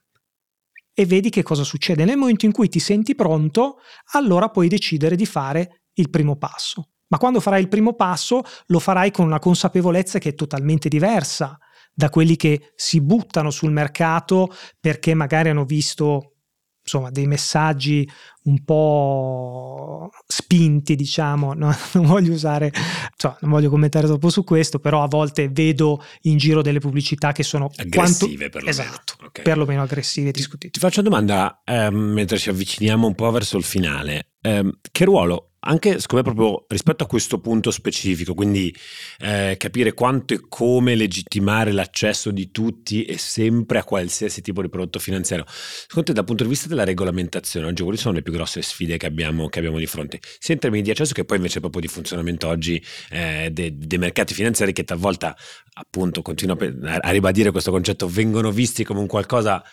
e 0.94 1.06
vedi 1.06 1.30
che 1.30 1.44
cosa 1.44 1.64
succede. 1.64 2.04
Nel 2.04 2.18
momento 2.18 2.46
in 2.46 2.52
cui 2.52 2.68
ti 2.68 2.80
senti 2.80 3.16
pronto, 3.16 3.78
allora 4.14 4.50
puoi 4.50 4.68
decidere 4.68 5.16
di 5.16 5.26
fare 5.26 5.84
il 5.94 6.10
primo 6.10 6.36
passo. 6.38 6.90
Ma 7.10 7.18
quando 7.18 7.40
farai 7.40 7.62
il 7.62 7.68
primo 7.68 7.94
passo 7.94 8.42
lo 8.68 8.80
farai 8.80 9.12
con 9.12 9.26
una 9.26 9.40
consapevolezza 9.40 10.20
che 10.20 10.30
è 10.30 10.36
totalmente 10.36 10.90
diversa 10.90 11.58
da 11.94 12.10
quelli 12.10 12.36
che 12.36 12.72
si 12.76 13.02
buttano 13.02 13.50
sul 13.52 13.72
mercato 13.72 14.54
perché 14.80 15.14
magari 15.14 15.50
hanno 15.50 15.66
visto 15.66 16.36
insomma, 16.82 17.12
dei 17.12 17.28
messaggi 17.28 18.10
un 18.44 18.64
po' 18.64 20.10
spinti, 20.26 20.96
diciamo, 20.96 21.54
no? 21.54 21.76
non 21.94 22.06
voglio 22.06 22.34
usare, 22.34 22.72
cioè, 23.16 23.36
non 23.42 23.52
voglio 23.52 23.70
commentare 23.70 24.08
troppo 24.08 24.30
su 24.30 24.44
questo, 24.44 24.80
però 24.80 25.04
a 25.04 25.08
volte 25.08 25.50
vedo 25.50 26.04
in 26.22 26.38
giro 26.38 26.62
delle 26.62 26.80
pubblicità 26.80 27.32
che 27.32 27.44
sono 27.44 27.70
aggressive, 27.76 28.50
quanto... 28.50 28.60
perlomeno. 28.60 28.70
Esatto, 28.70 29.14
okay. 29.26 29.44
perlomeno 29.44 29.82
aggressive 29.84 30.30
e 30.30 30.32
discutibili. 30.32 30.72
Ti 30.72 30.80
faccio 30.80 31.02
una 31.02 31.10
domanda, 31.10 31.62
ehm, 31.64 31.96
mentre 31.96 32.38
ci 32.38 32.50
avviciniamo 32.50 33.06
un 33.06 33.14
po' 33.14 33.30
verso 33.30 33.58
il 33.58 33.64
finale. 33.64 34.30
Eh, 34.42 34.78
che 34.92 35.06
ruolo 35.06 35.49
anche 35.62 36.00
secondo 36.00 36.30
me 36.30 36.36
proprio 36.36 36.66
rispetto 36.70 37.04
a 37.04 37.08
questo 37.08 37.40
punto 37.40 37.72
specifico, 37.72 38.34
quindi 38.34 38.74
eh, 39.20 39.56
capire 39.58 39.94
quanto 39.94 40.34
e 40.34 40.42
come 40.48 40.96
legittimare 40.96 41.72
l'accesso 41.72 42.32
di 42.32 42.52
tutti 42.52 43.04
e 43.04 43.18
sempre 43.18 43.80
a 43.80 43.84
qualsiasi 43.84 44.42
tipo 44.42 44.62
di 44.62 44.70
prodotto 44.70 45.00
finanziario. 45.00 45.46
Secondo 45.48 46.08
te 46.08 46.14
dal 46.14 46.24
punto 46.24 46.44
di 46.44 46.50
vista 46.50 46.68
della 46.68 46.86
regolamentazione, 46.86 47.68
oggi 47.68 47.84
quali 47.84 47.98
sono 47.98 48.16
le 48.16 48.22
più 48.22 48.32
grosse 48.32 48.62
sfide 48.62 48.98
che 48.98 49.06
abbiamo, 49.06 49.50
che 49.50 49.60
abbiamo 49.60 49.80
di 49.80 49.86
fronte, 49.86 50.20
sia 50.40 50.54
in 50.54 50.60
termini 50.60 50.84
di 50.84 50.92
accesso 50.92 51.14
che 51.14 51.26
poi 51.26 51.38
invece 51.38 51.60
proprio 51.60 51.82
di 51.82 51.88
funzionamento 51.88 52.48
oggi 52.48 52.82
eh, 53.10 53.50
dei, 53.52 53.78
dei 53.78 53.98
mercati 53.98 54.34
finanziari 54.34 54.72
che 54.72 54.84
talvolta 54.84 55.36
appunto 55.74 56.22
continuo 56.22 56.58
a, 56.84 56.98
a 57.02 57.10
ribadire 57.12 57.52
questo 57.52 57.72
concetto, 57.72 58.08
vengono 58.08 58.52
visti 58.52 58.84
come 58.84 59.00
un 59.00 59.08
qualcosa 59.08 59.64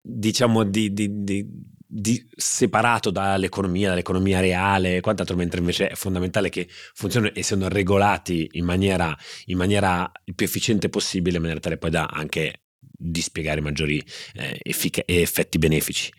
diciamo 0.00 0.64
di, 0.64 0.92
di, 0.92 1.24
di 1.24 1.46
di, 1.96 2.26
separato 2.34 3.10
dall'economia, 3.12 3.90
dall'economia 3.90 4.40
reale 4.40 4.96
e 4.96 5.00
quant'altro, 5.00 5.36
mentre 5.36 5.60
invece 5.60 5.90
è 5.90 5.94
fondamentale 5.94 6.48
che 6.48 6.66
funzionino 6.68 7.32
e 7.32 7.42
siano 7.44 7.68
regolati 7.68 8.48
in 8.52 8.64
maniera, 8.64 9.16
in 9.46 9.56
maniera 9.56 10.10
il 10.24 10.34
più 10.34 10.44
efficiente 10.44 10.88
possibile, 10.88 11.36
in 11.36 11.42
maniera 11.42 11.60
tale 11.60 11.78
poi 11.78 11.90
da 11.90 12.06
anche 12.06 12.62
dispiegare 12.80 13.60
maggiori 13.60 14.02
eh, 14.34 14.58
effic- 14.60 15.04
effetti 15.06 15.58
benefici. 15.58 16.12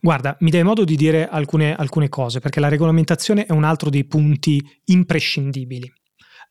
Guarda, 0.00 0.36
mi 0.40 0.50
dai 0.50 0.64
modo 0.64 0.84
di 0.84 0.96
dire 0.96 1.26
alcune, 1.26 1.74
alcune, 1.74 2.10
cose, 2.10 2.40
perché 2.40 2.60
la 2.60 2.68
regolamentazione 2.68 3.46
è 3.46 3.52
un 3.52 3.64
altro 3.64 3.88
dei 3.88 4.04
punti 4.04 4.62
imprescindibili 4.84 5.90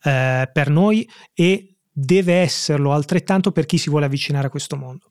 eh, 0.03 0.49
per 0.51 0.69
noi 0.71 1.07
e 1.35 1.75
deve 1.93 2.35
esserlo 2.35 2.93
altrettanto 2.93 3.51
per 3.51 3.65
chi 3.65 3.77
si 3.77 3.89
vuole 3.89 4.05
avvicinare 4.05 4.47
a 4.47 4.49
questo 4.49 4.75
mondo. 4.75 5.07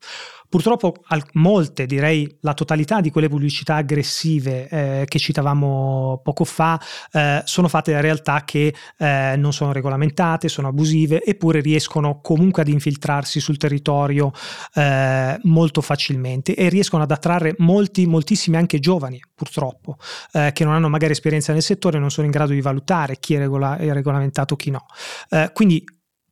Purtroppo 0.50 0.96
al, 1.06 1.22
molte, 1.34 1.86
direi 1.86 2.38
la 2.40 2.54
totalità 2.54 3.00
di 3.00 3.10
quelle 3.10 3.28
pubblicità 3.28 3.76
aggressive 3.76 4.68
eh, 4.68 5.04
che 5.06 5.20
citavamo 5.20 6.20
poco 6.24 6.42
fa 6.42 6.78
eh, 7.12 7.40
sono 7.44 7.68
fatte 7.68 7.92
da 7.92 8.00
realtà 8.00 8.42
che 8.44 8.74
eh, 8.98 9.34
non 9.36 9.52
sono 9.52 9.70
regolamentate, 9.70 10.48
sono 10.48 10.66
abusive 10.66 11.22
eppure 11.22 11.60
riescono 11.60 12.20
comunque 12.20 12.62
ad 12.62 12.68
infiltrarsi 12.68 13.38
sul 13.38 13.58
territorio 13.58 14.32
eh, 14.74 15.38
molto 15.42 15.80
facilmente 15.82 16.56
e 16.56 16.68
riescono 16.68 17.04
ad 17.04 17.12
attrarre 17.12 17.54
molti, 17.58 18.06
moltissimi 18.06 18.56
anche 18.56 18.80
giovani 18.80 19.22
purtroppo 19.32 19.98
eh, 20.32 20.50
che 20.52 20.64
non 20.64 20.74
hanno 20.74 20.88
magari 20.88 21.12
esperienza 21.12 21.52
nel 21.52 21.62
settore 21.62 21.98
e 21.98 22.00
non 22.00 22.10
sono 22.10 22.26
in 22.26 22.32
grado 22.32 22.52
di 22.52 22.60
valutare 22.60 23.18
chi 23.20 23.34
è, 23.34 23.38
regola- 23.38 23.76
è 23.76 23.92
regolamentato 23.92 24.56
chi 24.56 24.70
no. 24.70 24.86
Eh, 25.28 25.50
quindi 25.52 25.84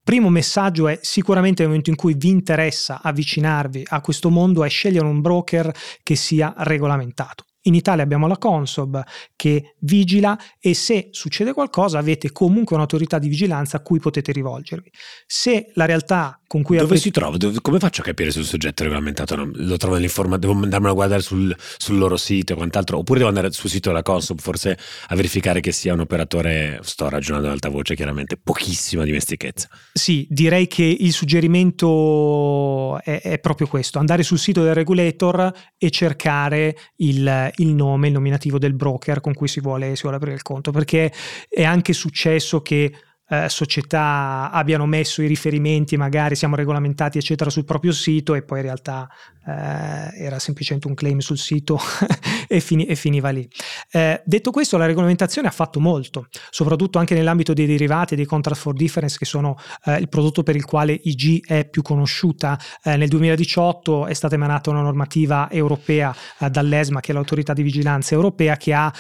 Primo 0.09 0.31
messaggio 0.31 0.89
è 0.89 0.99
sicuramente 1.03 1.61
nel 1.61 1.69
momento 1.69 1.91
in 1.91 1.97
cui 1.97 2.15
vi 2.15 2.31
interessa 2.31 3.03
avvicinarvi 3.03 3.89
a 3.89 4.01
questo 4.01 4.31
mondo 4.31 4.65
è 4.65 4.69
scegliere 4.71 5.05
un 5.05 5.21
broker 5.21 5.71
che 6.03 6.17
sia 6.17 6.55
regolamentato. 6.57 7.45
In 7.63 7.75
Italia 7.75 8.03
abbiamo 8.03 8.27
la 8.27 8.39
Consob 8.39 9.03
che 9.35 9.75
vigila 9.81 10.39
e 10.61 10.75
se 10.75 11.09
succede 11.11 11.53
qualcosa 11.53 11.99
avete 11.99 12.33
comunque 12.33 12.77
un'autorità 12.77 13.19
di 13.19 13.29
vigilanza 13.29 13.79
a 13.79 13.81
cui 13.81 13.99
potete 13.99 14.33
rivolgervi. 14.33 14.91
Se 15.27 15.71
la 15.75 15.85
realtà 15.85 16.41
con 16.49 16.63
cui 16.63 16.77
Dove 16.77 16.89
avete... 16.89 17.03
si 17.03 17.11
trova? 17.11 17.37
Dove, 17.37 17.61
come 17.61 17.79
faccio 17.79 18.01
a 18.01 18.05
capire 18.05 18.31
se 18.31 18.39
un 18.39 18.45
soggetto 18.47 18.83
è 18.83 18.87
regolamentato? 18.87 19.37
No? 19.37 19.51
Lo 19.53 19.77
trovo 19.77 19.95
nell'informazione, 19.95 20.55
devo 20.55 20.65
andarmelo 20.65 20.93
a 20.93 20.95
guardare 20.95 21.21
sul, 21.21 21.55
sul, 21.77 21.99
loro 21.99 22.17
sito 22.17 22.55
e 22.55 22.57
quant'altro, 22.57 22.97
oppure 22.97 23.19
devo 23.19 23.29
andare 23.29 23.53
sul 23.53 23.69
sito 23.69 23.91
della 23.91 24.03
Consob 24.03 24.41
forse 24.41 24.79
a 25.09 25.15
verificare 25.15 25.61
che 25.61 25.73
sia 25.73 25.93
un 25.93 26.01
operatore, 26.01 26.81
sto 26.83 27.09
ragionando 27.11 27.49
ad 27.49 27.53
alta 27.53 27.69
voce 27.69 27.95
chiaramente, 27.95 28.39
pochissima 28.43 29.05
dimestichezza. 29.05 29.69
Sì, 29.93 30.27
direi 30.31 30.67
che 30.69 30.85
il 30.85 31.13
suggerimento 31.13 32.99
è, 33.03 33.21
è 33.21 33.39
proprio 33.41 33.67
questo, 33.67 33.99
andare 33.99 34.23
sul 34.23 34.39
sito 34.39 34.63
del 34.63 34.75
regulator 34.75 35.53
e 35.77 35.91
cercare 35.91 36.75
il, 36.97 37.48
il 37.57 37.75
nome, 37.75 38.09
il 38.09 38.13
nominativo 38.13 38.59
del 38.59 38.75
broker 38.75 39.21
con 39.21 39.35
cui 39.35 39.49
si 39.49 39.61
vuole, 39.61 39.97
si 39.97 40.03
vuole 40.03 40.17
aprire 40.17 40.35
il 40.35 40.43
conto, 40.43 40.71
perché 40.71 41.13
è 41.49 41.65
anche 41.65 41.93
successo 41.93 42.63
che 42.63 42.93
eh, 43.29 43.49
società 43.49 44.51
abbiano 44.51 44.87
messo 44.87 45.23
i 45.23 45.27
riferimenti, 45.27 45.97
magari 45.97 46.35
siamo 46.35 46.57
regolamentati, 46.57 47.19
eccetera, 47.19 47.51
sul 47.51 47.65
proprio 47.65 47.93
sito 47.93 48.35
e 48.35 48.43
poi 48.43 48.59
in 48.59 48.65
realtà 48.65 49.09
eh, 49.47 50.25
era 50.25 50.39
semplicemente 50.39 50.89
un 50.89 50.95
claim 50.95 51.19
sul 51.19 51.39
sito 51.39 51.79
e, 52.49 52.61
fini, 52.61 52.87
e, 52.87 52.95
finiva 52.95 53.29
lì. 53.31 53.49
Eh, 53.91 54.23
detto 54.25 54.51
questo, 54.51 54.77
la 54.79 54.87
regolamentazione 54.87 55.49
ha 55.49 55.51
fatto 55.51 55.79
molto, 55.79 56.29
soprattutto 56.51 56.99
anche 56.99 57.15
nell'ambito 57.15 57.53
dei 57.53 57.67
derivati 57.67 58.17
dei 58.17 58.25
contract 58.25 58.61
for 58.61 58.75
difference, 58.75 59.19
che 59.19 59.27
sono 59.27 59.57
eh, 59.85 59.97
il 59.97 60.09
prodotto 60.09 60.43
per 60.43 60.57
il 60.57 60.65
quale 60.65 60.99
IG 61.03 61.47
è 61.47 61.69
più 61.69 61.83
conosciuta. 61.83 62.59
Eh, 62.83 62.97
nel 62.97 63.09
2018 63.09 64.07
è 64.07 64.15
stata 64.15 64.35
emanata 64.35 64.71
una 64.71 64.83
normativa 64.83 65.51
europea 65.51 66.15
eh, 66.39 66.49
dall'ESMA, 66.49 67.01
che 67.01 67.13
è 67.13 67.15
l'autorità 67.15 67.53
di 67.53 67.63
vigilanza 67.63 68.15
europea, 68.15 68.57
che 68.57 68.73
ha 68.73 68.93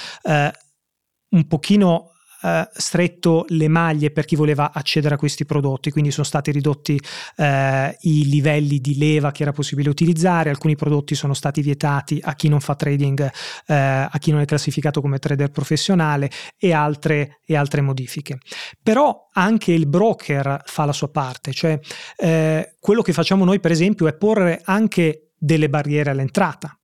un 1.30 1.46
pochino 1.46 2.12
eh, 2.42 2.68
stretto 2.72 3.44
le 3.48 3.68
maglie 3.68 4.10
per 4.10 4.24
chi 4.24 4.36
voleva 4.36 4.72
accedere 4.72 5.14
a 5.14 5.18
questi 5.18 5.44
prodotti, 5.44 5.90
quindi 5.90 6.10
sono 6.10 6.26
stati 6.26 6.50
ridotti 6.50 7.00
eh, 7.36 7.96
i 8.00 8.28
livelli 8.28 8.78
di 8.78 8.96
leva 8.96 9.30
che 9.32 9.42
era 9.42 9.52
possibile 9.52 9.88
utilizzare, 9.88 10.50
alcuni 10.50 10.76
prodotti 10.76 11.14
sono 11.14 11.34
stati 11.34 11.60
vietati 11.62 12.20
a 12.22 12.34
chi 12.34 12.48
non 12.48 12.60
fa 12.60 12.74
trading, 12.74 13.30
eh, 13.66 13.74
a 13.74 14.18
chi 14.18 14.30
non 14.30 14.40
è 14.40 14.44
classificato 14.44 15.00
come 15.00 15.18
trader 15.18 15.50
professionale 15.50 16.30
e 16.56 16.72
altre, 16.72 17.40
e 17.44 17.56
altre 17.56 17.80
modifiche. 17.80 18.38
Però 18.82 19.28
anche 19.32 19.72
il 19.72 19.86
broker 19.86 20.62
fa 20.64 20.84
la 20.84 20.92
sua 20.92 21.10
parte, 21.10 21.52
cioè 21.52 21.78
eh, 22.16 22.76
quello 22.80 23.02
che 23.02 23.12
facciamo 23.12 23.44
noi 23.44 23.60
per 23.60 23.70
esempio 23.70 24.06
è 24.06 24.14
porre 24.14 24.60
anche 24.64 25.30
delle 25.38 25.68
barriere 25.68 26.10
all'entrata. 26.10 26.77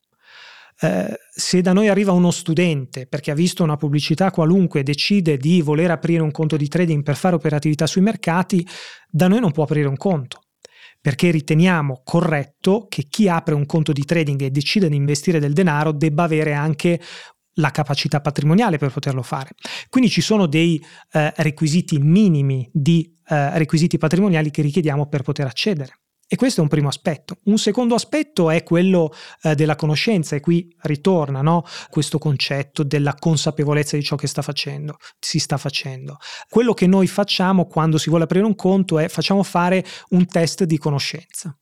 Eh, 0.85 1.19
se 1.31 1.63
da 1.63 1.73
noi 1.73 1.89
arriva 1.89 2.13
uno 2.13 2.31
studente 2.31 3.07
perché 3.07 3.31
ha 3.31 3.35
visto 3.35 3.63
una 3.63 3.77
pubblicità 3.77 4.31
qualunque 4.31 4.81
e 4.81 4.83
decide 4.83 5.39
di 5.39 5.63
voler 5.63 5.91
aprire 5.91 6.23
un 6.23 6.31
conto 6.31 6.57
di 6.57 6.69
trading 6.69 7.03
per 7.03 7.17
fare 7.17 7.35
operatività 7.35 7.87
sui 7.87 8.03
mercati, 8.03 8.67
da 9.09 9.27
noi 9.27 9.41
non 9.41 9.51
può 9.51 9.65
aprire 9.65 9.89
un 9.89 9.97
conto 9.97 10.41
perché 11.01 11.31
riteniamo 11.31 12.01
corretto 12.05 12.87
che 12.89 13.07
chi 13.09 13.29
apre 13.29 13.55
un 13.55 13.67
conto 13.67 13.93
di 13.93 14.05
trading 14.05 14.41
e 14.43 14.51
decide 14.51 14.89
di 14.89 14.97
investire 14.97 15.39
del 15.39 15.53
denaro 15.53 15.93
debba 15.93 16.23
avere 16.23 16.55
anche 16.55 17.01
la 17.59 17.71
capacità 17.71 18.21
patrimoniale 18.21 18.79
per 18.79 18.91
poterlo 18.91 19.23
fare. 19.23 19.51
Quindi 19.91 20.09
ci 20.11 20.21
sono 20.21 20.47
dei 20.47 20.83
eh, 21.13 21.33
requisiti 21.37 21.99
minimi 21.99 22.69
di 22.73 23.15
eh, 23.29 23.59
requisiti 23.59 23.99
patrimoniali 23.99 24.51
che 24.51 24.63
richiediamo 24.63 25.07
per 25.07 25.23
poter 25.23 25.47
accedere. 25.47 26.04
E 26.27 26.37
questo 26.37 26.61
è 26.61 26.63
un 26.63 26.69
primo 26.69 26.89
aspetto. 26.89 27.39
Un 27.45 27.59
secondo 27.59 27.95
aspetto 27.95 28.51
è 28.51 28.63
quello 28.63 29.13
eh, 29.43 29.55
della 29.55 29.77
conoscenza 29.77 30.37
e 30.37 30.41
qui 30.41 30.75
ritorna 30.83 31.43
no? 31.43 31.65
questo 31.91 32.19
concetto 32.19 32.83
della 32.83 33.15
consapevolezza 33.15 33.97
di 33.97 34.03
ciò 34.03 34.17
che 34.17 34.27
sta 34.27 34.43
facendo, 34.43 34.97
si 35.19 35.39
sta 35.39 35.57
facendo. 35.57 36.17
Quello 36.49 36.75
che 36.75 36.87
noi 36.87 37.07
facciamo 37.07 37.67
quando 37.67 37.99
si 37.99 38.09
vuole 38.09 38.25
aprire 38.25 38.45
un 38.45 38.55
conto 38.55 38.99
è 38.99 39.09
facciamo 39.09 39.43
fare 39.43 39.85
un 40.11 40.27
test 40.27 40.65
di 40.65 40.79
conoscenza. 40.79 41.57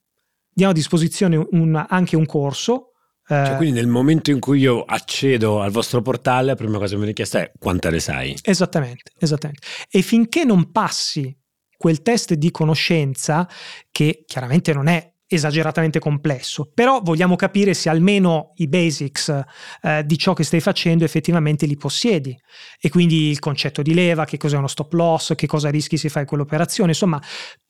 Diamo 0.55 0.73
a 0.73 0.75
disposizione 0.75 1.37
un, 1.51 1.85
anche 1.89 2.17
un 2.17 2.27
corso 2.27 2.93
eh, 3.29 3.47
cioè, 3.47 3.57
quindi 3.57 3.79
nel 3.79 3.87
momento 3.87 4.31
in 4.31 4.41
cui 4.41 4.59
io 4.59 4.83
accedo 4.83 5.61
al 5.61 5.71
vostro 5.71 6.03
portale, 6.03 6.49
la 6.49 6.55
prima 6.55 6.79
cosa 6.79 6.89
che 6.89 6.95
mi 6.95 7.01
viene 7.01 7.13
chiesta 7.13 7.41
è 7.41 7.53
quante 7.59 7.89
ne 7.91 8.01
sai. 8.01 8.37
Esattamente, 8.43 9.13
esattamente. 9.19 9.67
E 9.89 10.03
finché 10.03 10.45
non 10.45 10.71
passi 10.71 11.35
quel 11.83 12.01
test 12.01 12.35
di 12.35 12.53
conoscenza 12.53 13.49
che 13.91 14.23
chiaramente 14.25 14.73
non 14.73 14.87
è 14.87 15.15
esageratamente 15.27 15.99
complesso, 15.99 16.71
però 16.73 17.01
vogliamo 17.03 17.35
capire 17.35 17.75
se 17.75 17.89
almeno 17.89 18.53
i 18.57 18.69
basics 18.69 19.37
eh, 19.81 20.05
di 20.07 20.17
ciò 20.17 20.33
che 20.33 20.45
stai 20.45 20.61
facendo 20.61 21.03
effettivamente 21.03 21.67
li 21.67 21.77
possiedi. 21.77 22.39
E 22.79 22.89
quindi 22.89 23.31
il 23.31 23.41
concetto 23.41 23.83
di 23.83 23.95
leva, 23.95 24.25
che 24.25 24.37
cos'è 24.37 24.57
uno 24.57 24.69
stop 24.69 24.93
loss, 24.93 25.35
che 25.35 25.49
cosa 25.49 25.71
rischi 25.71 25.97
se 25.97 26.09
fai 26.09 26.25
quell'operazione, 26.25 26.91
insomma 26.91 27.21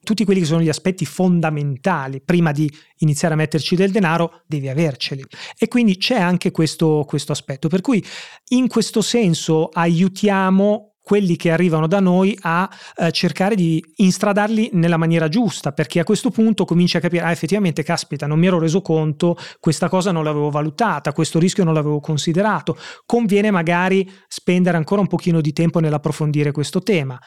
tutti 0.03 0.27
quelli 0.27 0.41
che 0.41 0.47
sono 0.47 0.61
gli 0.61 0.69
aspetti 0.69 1.07
fondamentali. 1.07 2.21
Prima 2.23 2.53
di 2.53 2.71
iniziare 2.99 3.33
a 3.33 3.39
metterci 3.39 3.77
del 3.77 3.93
denaro 3.93 4.43
devi 4.47 4.69
averceli. 4.69 5.25
E 5.57 5.69
quindi 5.69 5.97
c'è 5.97 6.21
anche 6.21 6.51
questo, 6.51 7.05
questo 7.07 7.33
aspetto. 7.33 7.69
Per 7.69 7.81
cui 7.81 8.05
in 8.49 8.69
questo 8.69 9.01
senso 9.01 9.69
aiutiamo 9.69 10.92
quelli 11.03 11.37
che 11.37 11.51
arrivano 11.51 11.87
da 11.87 12.01
noi 12.01 12.37
a 12.43 12.71
eh, 12.97 13.11
cercare 13.11 13.55
di 13.57 13.85
instradarli 13.97 14.71
nella 14.75 14.97
maniera 14.97 15.29
giusta, 15.29 15.73
perché 15.73 16.01
a 16.01 16.05
questo 16.05 16.31
punto 16.31 16.65
cominci 16.65 16.97
a 16.97 17.01
capire, 17.01 17.25
ah 17.25 17.31
effettivamente, 17.31 17.83
caspita, 17.83 18.27
non 18.27 18.39
mi 18.39 18.47
ero 18.47 18.59
reso 18.59 18.81
conto, 18.81 19.37
questa 19.59 19.89
cosa 19.89 20.13
non 20.13 20.25
l'avevo 20.25 20.51
valutata, 20.51 21.13
questo 21.13 21.39
rischio 21.39 21.65
non 21.65 21.75
l'avevo 21.75 22.01
considerato, 22.01 22.79
conviene 23.05 23.51
magari 23.51 24.09
spendere 24.29 24.77
ancora 24.77 25.01
un 25.01 25.09
pochino 25.09 25.41
di 25.41 25.53
tempo 25.53 25.81
nell'approfondire 25.81 26.53
questo 26.53 26.81
tema. 26.83 27.19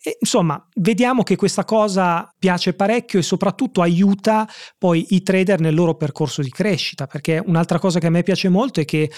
E, 0.00 0.16
insomma, 0.20 0.64
vediamo 0.76 1.24
che 1.24 1.34
questa 1.34 1.64
cosa 1.64 2.32
piace 2.38 2.72
parecchio 2.72 3.18
e 3.18 3.22
soprattutto 3.22 3.82
aiuta 3.82 4.48
poi 4.78 5.04
i 5.10 5.22
trader 5.22 5.58
nel 5.58 5.74
loro 5.74 5.96
percorso 5.96 6.40
di 6.40 6.50
crescita, 6.50 7.06
perché 7.06 7.42
un'altra 7.44 7.80
cosa 7.80 7.98
che 7.98 8.06
a 8.06 8.10
me 8.10 8.22
piace 8.22 8.48
molto 8.48 8.80
è 8.80 8.84
che 8.84 9.10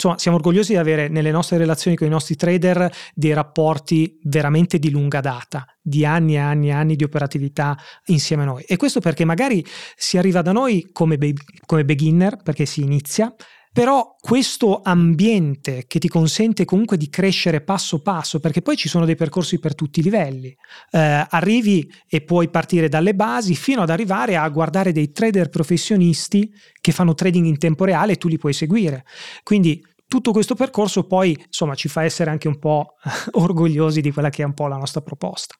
insomma, 0.00 0.18
siamo 0.18 0.38
orgogliosi 0.38 0.72
di 0.72 0.78
avere 0.78 1.08
nelle 1.08 1.30
nostre 1.30 1.58
relazioni 1.58 1.96
con 1.96 2.06
i 2.06 2.10
nostri 2.10 2.34
trader 2.34 2.90
dei 3.14 3.34
rapporti 3.34 4.18
veramente 4.22 4.78
di 4.78 4.90
lunga 4.90 5.20
data, 5.20 5.66
di 5.80 6.06
anni 6.06 6.34
e 6.34 6.38
anni 6.38 6.68
e 6.68 6.72
anni 6.72 6.96
di 6.96 7.04
operatività 7.04 7.76
insieme 8.06 8.42
a 8.44 8.46
noi. 8.46 8.62
E 8.66 8.76
questo 8.76 9.00
perché 9.00 9.26
magari 9.26 9.64
si 9.96 10.16
arriva 10.16 10.40
da 10.40 10.52
noi 10.52 10.88
come, 10.92 11.18
be- 11.18 11.34
come 11.66 11.84
beginner, 11.84 12.38
perché 12.42 12.64
si 12.64 12.80
inizia, 12.80 13.34
però 13.72 14.16
questo 14.18 14.80
ambiente 14.82 15.84
che 15.86 16.00
ti 16.00 16.08
consente 16.08 16.64
comunque 16.64 16.96
di 16.96 17.08
crescere 17.08 17.60
passo 17.60 18.02
passo, 18.02 18.40
perché 18.40 18.62
poi 18.62 18.76
ci 18.76 18.88
sono 18.88 19.04
dei 19.04 19.14
percorsi 19.14 19.60
per 19.60 19.76
tutti 19.76 20.00
i 20.00 20.02
livelli, 20.02 20.48
eh, 20.90 21.24
arrivi 21.28 21.88
e 22.08 22.22
puoi 22.22 22.48
partire 22.48 22.88
dalle 22.88 23.14
basi 23.14 23.54
fino 23.54 23.82
ad 23.82 23.90
arrivare 23.90 24.36
a 24.36 24.48
guardare 24.48 24.90
dei 24.90 25.12
trader 25.12 25.50
professionisti 25.50 26.52
che 26.80 26.90
fanno 26.90 27.14
trading 27.14 27.46
in 27.46 27.58
tempo 27.58 27.84
reale 27.84 28.12
e 28.12 28.16
tu 28.16 28.26
li 28.26 28.38
puoi 28.38 28.52
seguire. 28.52 29.04
Quindi 29.44 29.80
tutto 30.10 30.32
questo 30.32 30.56
percorso 30.56 31.06
poi 31.06 31.40
insomma 31.46 31.76
ci 31.76 31.86
fa 31.86 32.02
essere 32.02 32.30
anche 32.30 32.48
un 32.48 32.58
po' 32.58 32.96
orgogliosi 33.30 34.00
di 34.00 34.10
quella 34.10 34.28
che 34.28 34.42
è 34.42 34.44
un 34.44 34.54
po' 34.54 34.66
la 34.66 34.76
nostra 34.76 35.02
proposta. 35.02 35.54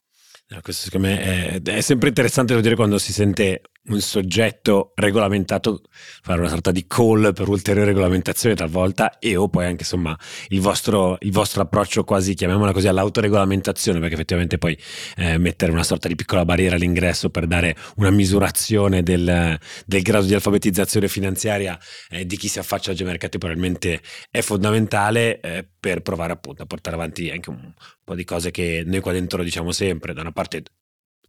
No, 0.53 0.59
questo 0.63 0.83
secondo 0.83 1.07
me 1.07 1.21
è, 1.23 1.63
è 1.63 1.81
sempre 1.81 2.09
interessante 2.09 2.51
devo 2.51 2.63
dire 2.63 2.75
quando 2.75 2.99
si 2.99 3.13
sente 3.13 3.63
un 3.85 4.01
soggetto 4.01 4.93
regolamentato 4.97 5.83
fare 6.23 6.41
una 6.41 6.49
sorta 6.49 6.73
di 6.73 6.87
call 6.89 7.33
per 7.33 7.49
ulteriore 7.49 7.87
regolamentazione 7.87 8.57
talvolta 8.57 9.19
e 9.19 9.37
o 9.37 9.49
poi 9.49 9.65
anche 9.67 9.83
insomma 9.83 10.17
il 10.49 10.61
vostro, 10.61 11.17
il 11.21 11.31
vostro 11.31 11.63
approccio 11.63 12.03
quasi 12.03 12.35
chiamiamola 12.35 12.73
così 12.73 12.89
all'autoregolamentazione 12.89 14.01
perché 14.01 14.15
effettivamente 14.15 14.59
poi 14.59 14.77
eh, 15.17 15.39
mettere 15.39 15.71
una 15.71 15.85
sorta 15.85 16.09
di 16.09 16.17
piccola 16.17 16.45
barriera 16.45 16.75
all'ingresso 16.75 17.31
per 17.31 17.47
dare 17.47 17.77
una 17.97 18.11
misurazione 18.11 19.05
del, 19.05 19.59
del 19.87 20.03
grado 20.03 20.27
di 20.27 20.35
alfabetizzazione 20.35 21.07
finanziaria 21.07 21.79
eh, 22.11 22.27
di 22.27 22.37
chi 22.37 22.49
si 22.49 22.59
affaccia 22.59 22.91
ai 22.91 23.05
mercati 23.05 23.39
probabilmente 23.39 24.01
è 24.31 24.41
fondamentale 24.41 25.41
eh, 25.41 25.67
per 25.81 26.03
provare 26.03 26.33
appunto 26.33 26.63
a 26.63 26.67
portare 26.67 26.97
avanti 26.97 27.31
anche 27.31 27.51
un 27.51 27.73
po' 28.05 28.15
di 28.15 28.25
cose 28.25 28.51
che 28.51 28.83
noi 28.87 29.01
qua 29.01 29.13
dentro 29.13 29.43
diciamo 29.43 29.73
sempre. 29.73 30.13
Da 30.13 30.21
una 30.21 30.33
parte 30.33 30.63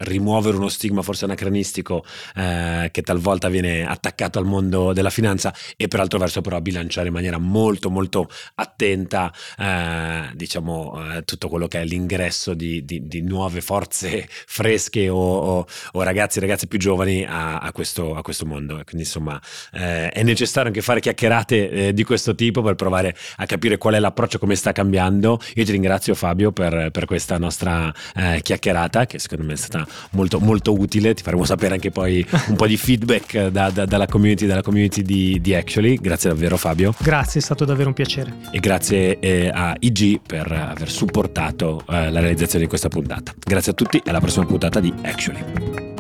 rimuovere 0.02 0.58
uno 0.58 0.70
stigma 0.70 1.02
forse 1.02 1.26
anacronistico 1.26 2.04
eh, 2.36 2.90
che 2.92 3.02
talvolta 3.02 3.50
viene 3.50 3.86
attaccato 3.86 4.40
al 4.40 4.46
mondo 4.46 4.94
della 4.94 5.10
finanza 5.10 5.54
e 5.76 5.88
per 5.88 6.00
altro 6.00 6.20
verso 6.20 6.42
però 6.42 6.60
bilanciare 6.60 7.08
in 7.08 7.14
maniera 7.14 7.38
molto 7.38 7.90
molto 7.90 8.30
attenta 8.56 9.32
eh, 9.58 10.30
diciamo 10.34 11.18
eh, 11.18 11.24
tutto 11.24 11.50
quello 11.50 11.68
che 11.68 11.82
è 11.82 11.86
l'ingresso 11.86 12.54
di, 12.54 12.84
di, 12.86 13.08
di 13.08 13.22
nuove 13.22 13.62
forze 13.62 14.28
fresche 14.48 15.10
o, 15.10 15.18
o, 15.18 15.68
o, 15.94 16.04
ragazzi 16.04 16.38
e 16.38 16.42
ragazze 16.42 16.68
più 16.68 16.80
giovani 16.80 17.26
a, 17.26 17.60
a, 17.60 17.72
questo, 17.72 18.16
a 18.16 18.22
questo, 18.22 18.46
mondo. 18.46 18.74
Quindi 18.84 19.04
insomma 19.04 19.40
eh, 19.74 20.10
è 20.10 20.24
necessario 20.24 20.70
anche 20.70 20.82
fare 20.82 21.00
chiacchierate 21.00 21.70
eh, 21.70 21.94
di 21.94 22.04
questo 22.04 22.36
tipo 22.36 22.62
per 22.62 22.76
provare 22.76 23.16
a 23.38 23.46
capire 23.46 23.78
qual 23.78 23.96
è 23.96 24.00
l'approccio 24.00 24.40
come 24.40 24.56
sta 24.56 24.72
cambiando. 24.72 25.40
Io 25.56 25.66
ti 25.66 25.72
ringrazio 25.72 26.16
Fabio 26.16 26.52
per, 26.52 26.90
per 26.92 27.06
questa 27.06 27.38
nostra 27.38 27.94
eh, 28.16 28.42
chiacchierata 28.42 29.06
che 29.06 29.20
secondo 29.20 29.46
me 29.46 29.54
è 29.54 29.58
stata 29.58 29.88
molto, 30.12 30.40
molto 30.40 30.74
utile. 30.74 31.14
Ti 31.14 31.24
faremo 31.24 31.44
sapere 31.46 31.76
anche 31.76 31.92
poi 31.92 32.26
un 32.48 32.56
po' 32.56 32.68
di 32.68 32.78
feedback 32.78 33.48
da, 33.48 33.70
da, 33.70 33.86
dalla 33.86 34.08
community, 34.08 34.46
dalla 34.46 34.62
community 34.62 35.02
di, 35.02 35.40
di, 35.42 35.54
Actually. 35.54 35.98
Grazie 35.98 36.30
davvero 36.30 36.58
Fabio. 36.58 36.94
Grazie, 37.00 37.40
è 37.40 37.44
stato 37.44 37.66
davvero 37.66 37.90
un 37.90 37.94
piacere. 37.94 38.34
E 38.52 38.60
grazie 38.60 39.20
eh, 39.20 39.50
a 39.54 39.76
IG 39.80 40.22
per 40.26 40.52
aver 40.52 40.90
supportato 40.90 41.84
eh, 41.90 42.10
la 42.10 42.20
realizzazione 42.20 42.64
di 42.64 42.70
questa 42.70 42.90
puntata. 42.90 43.34
Grazie 43.38 43.72
a 43.72 43.76
tutti 43.76 43.98
e 43.98 44.10
alla 44.10 44.20
prossima 44.20 44.46
puntata 44.46 44.80
di 44.80 44.94
Actually. 45.04 45.91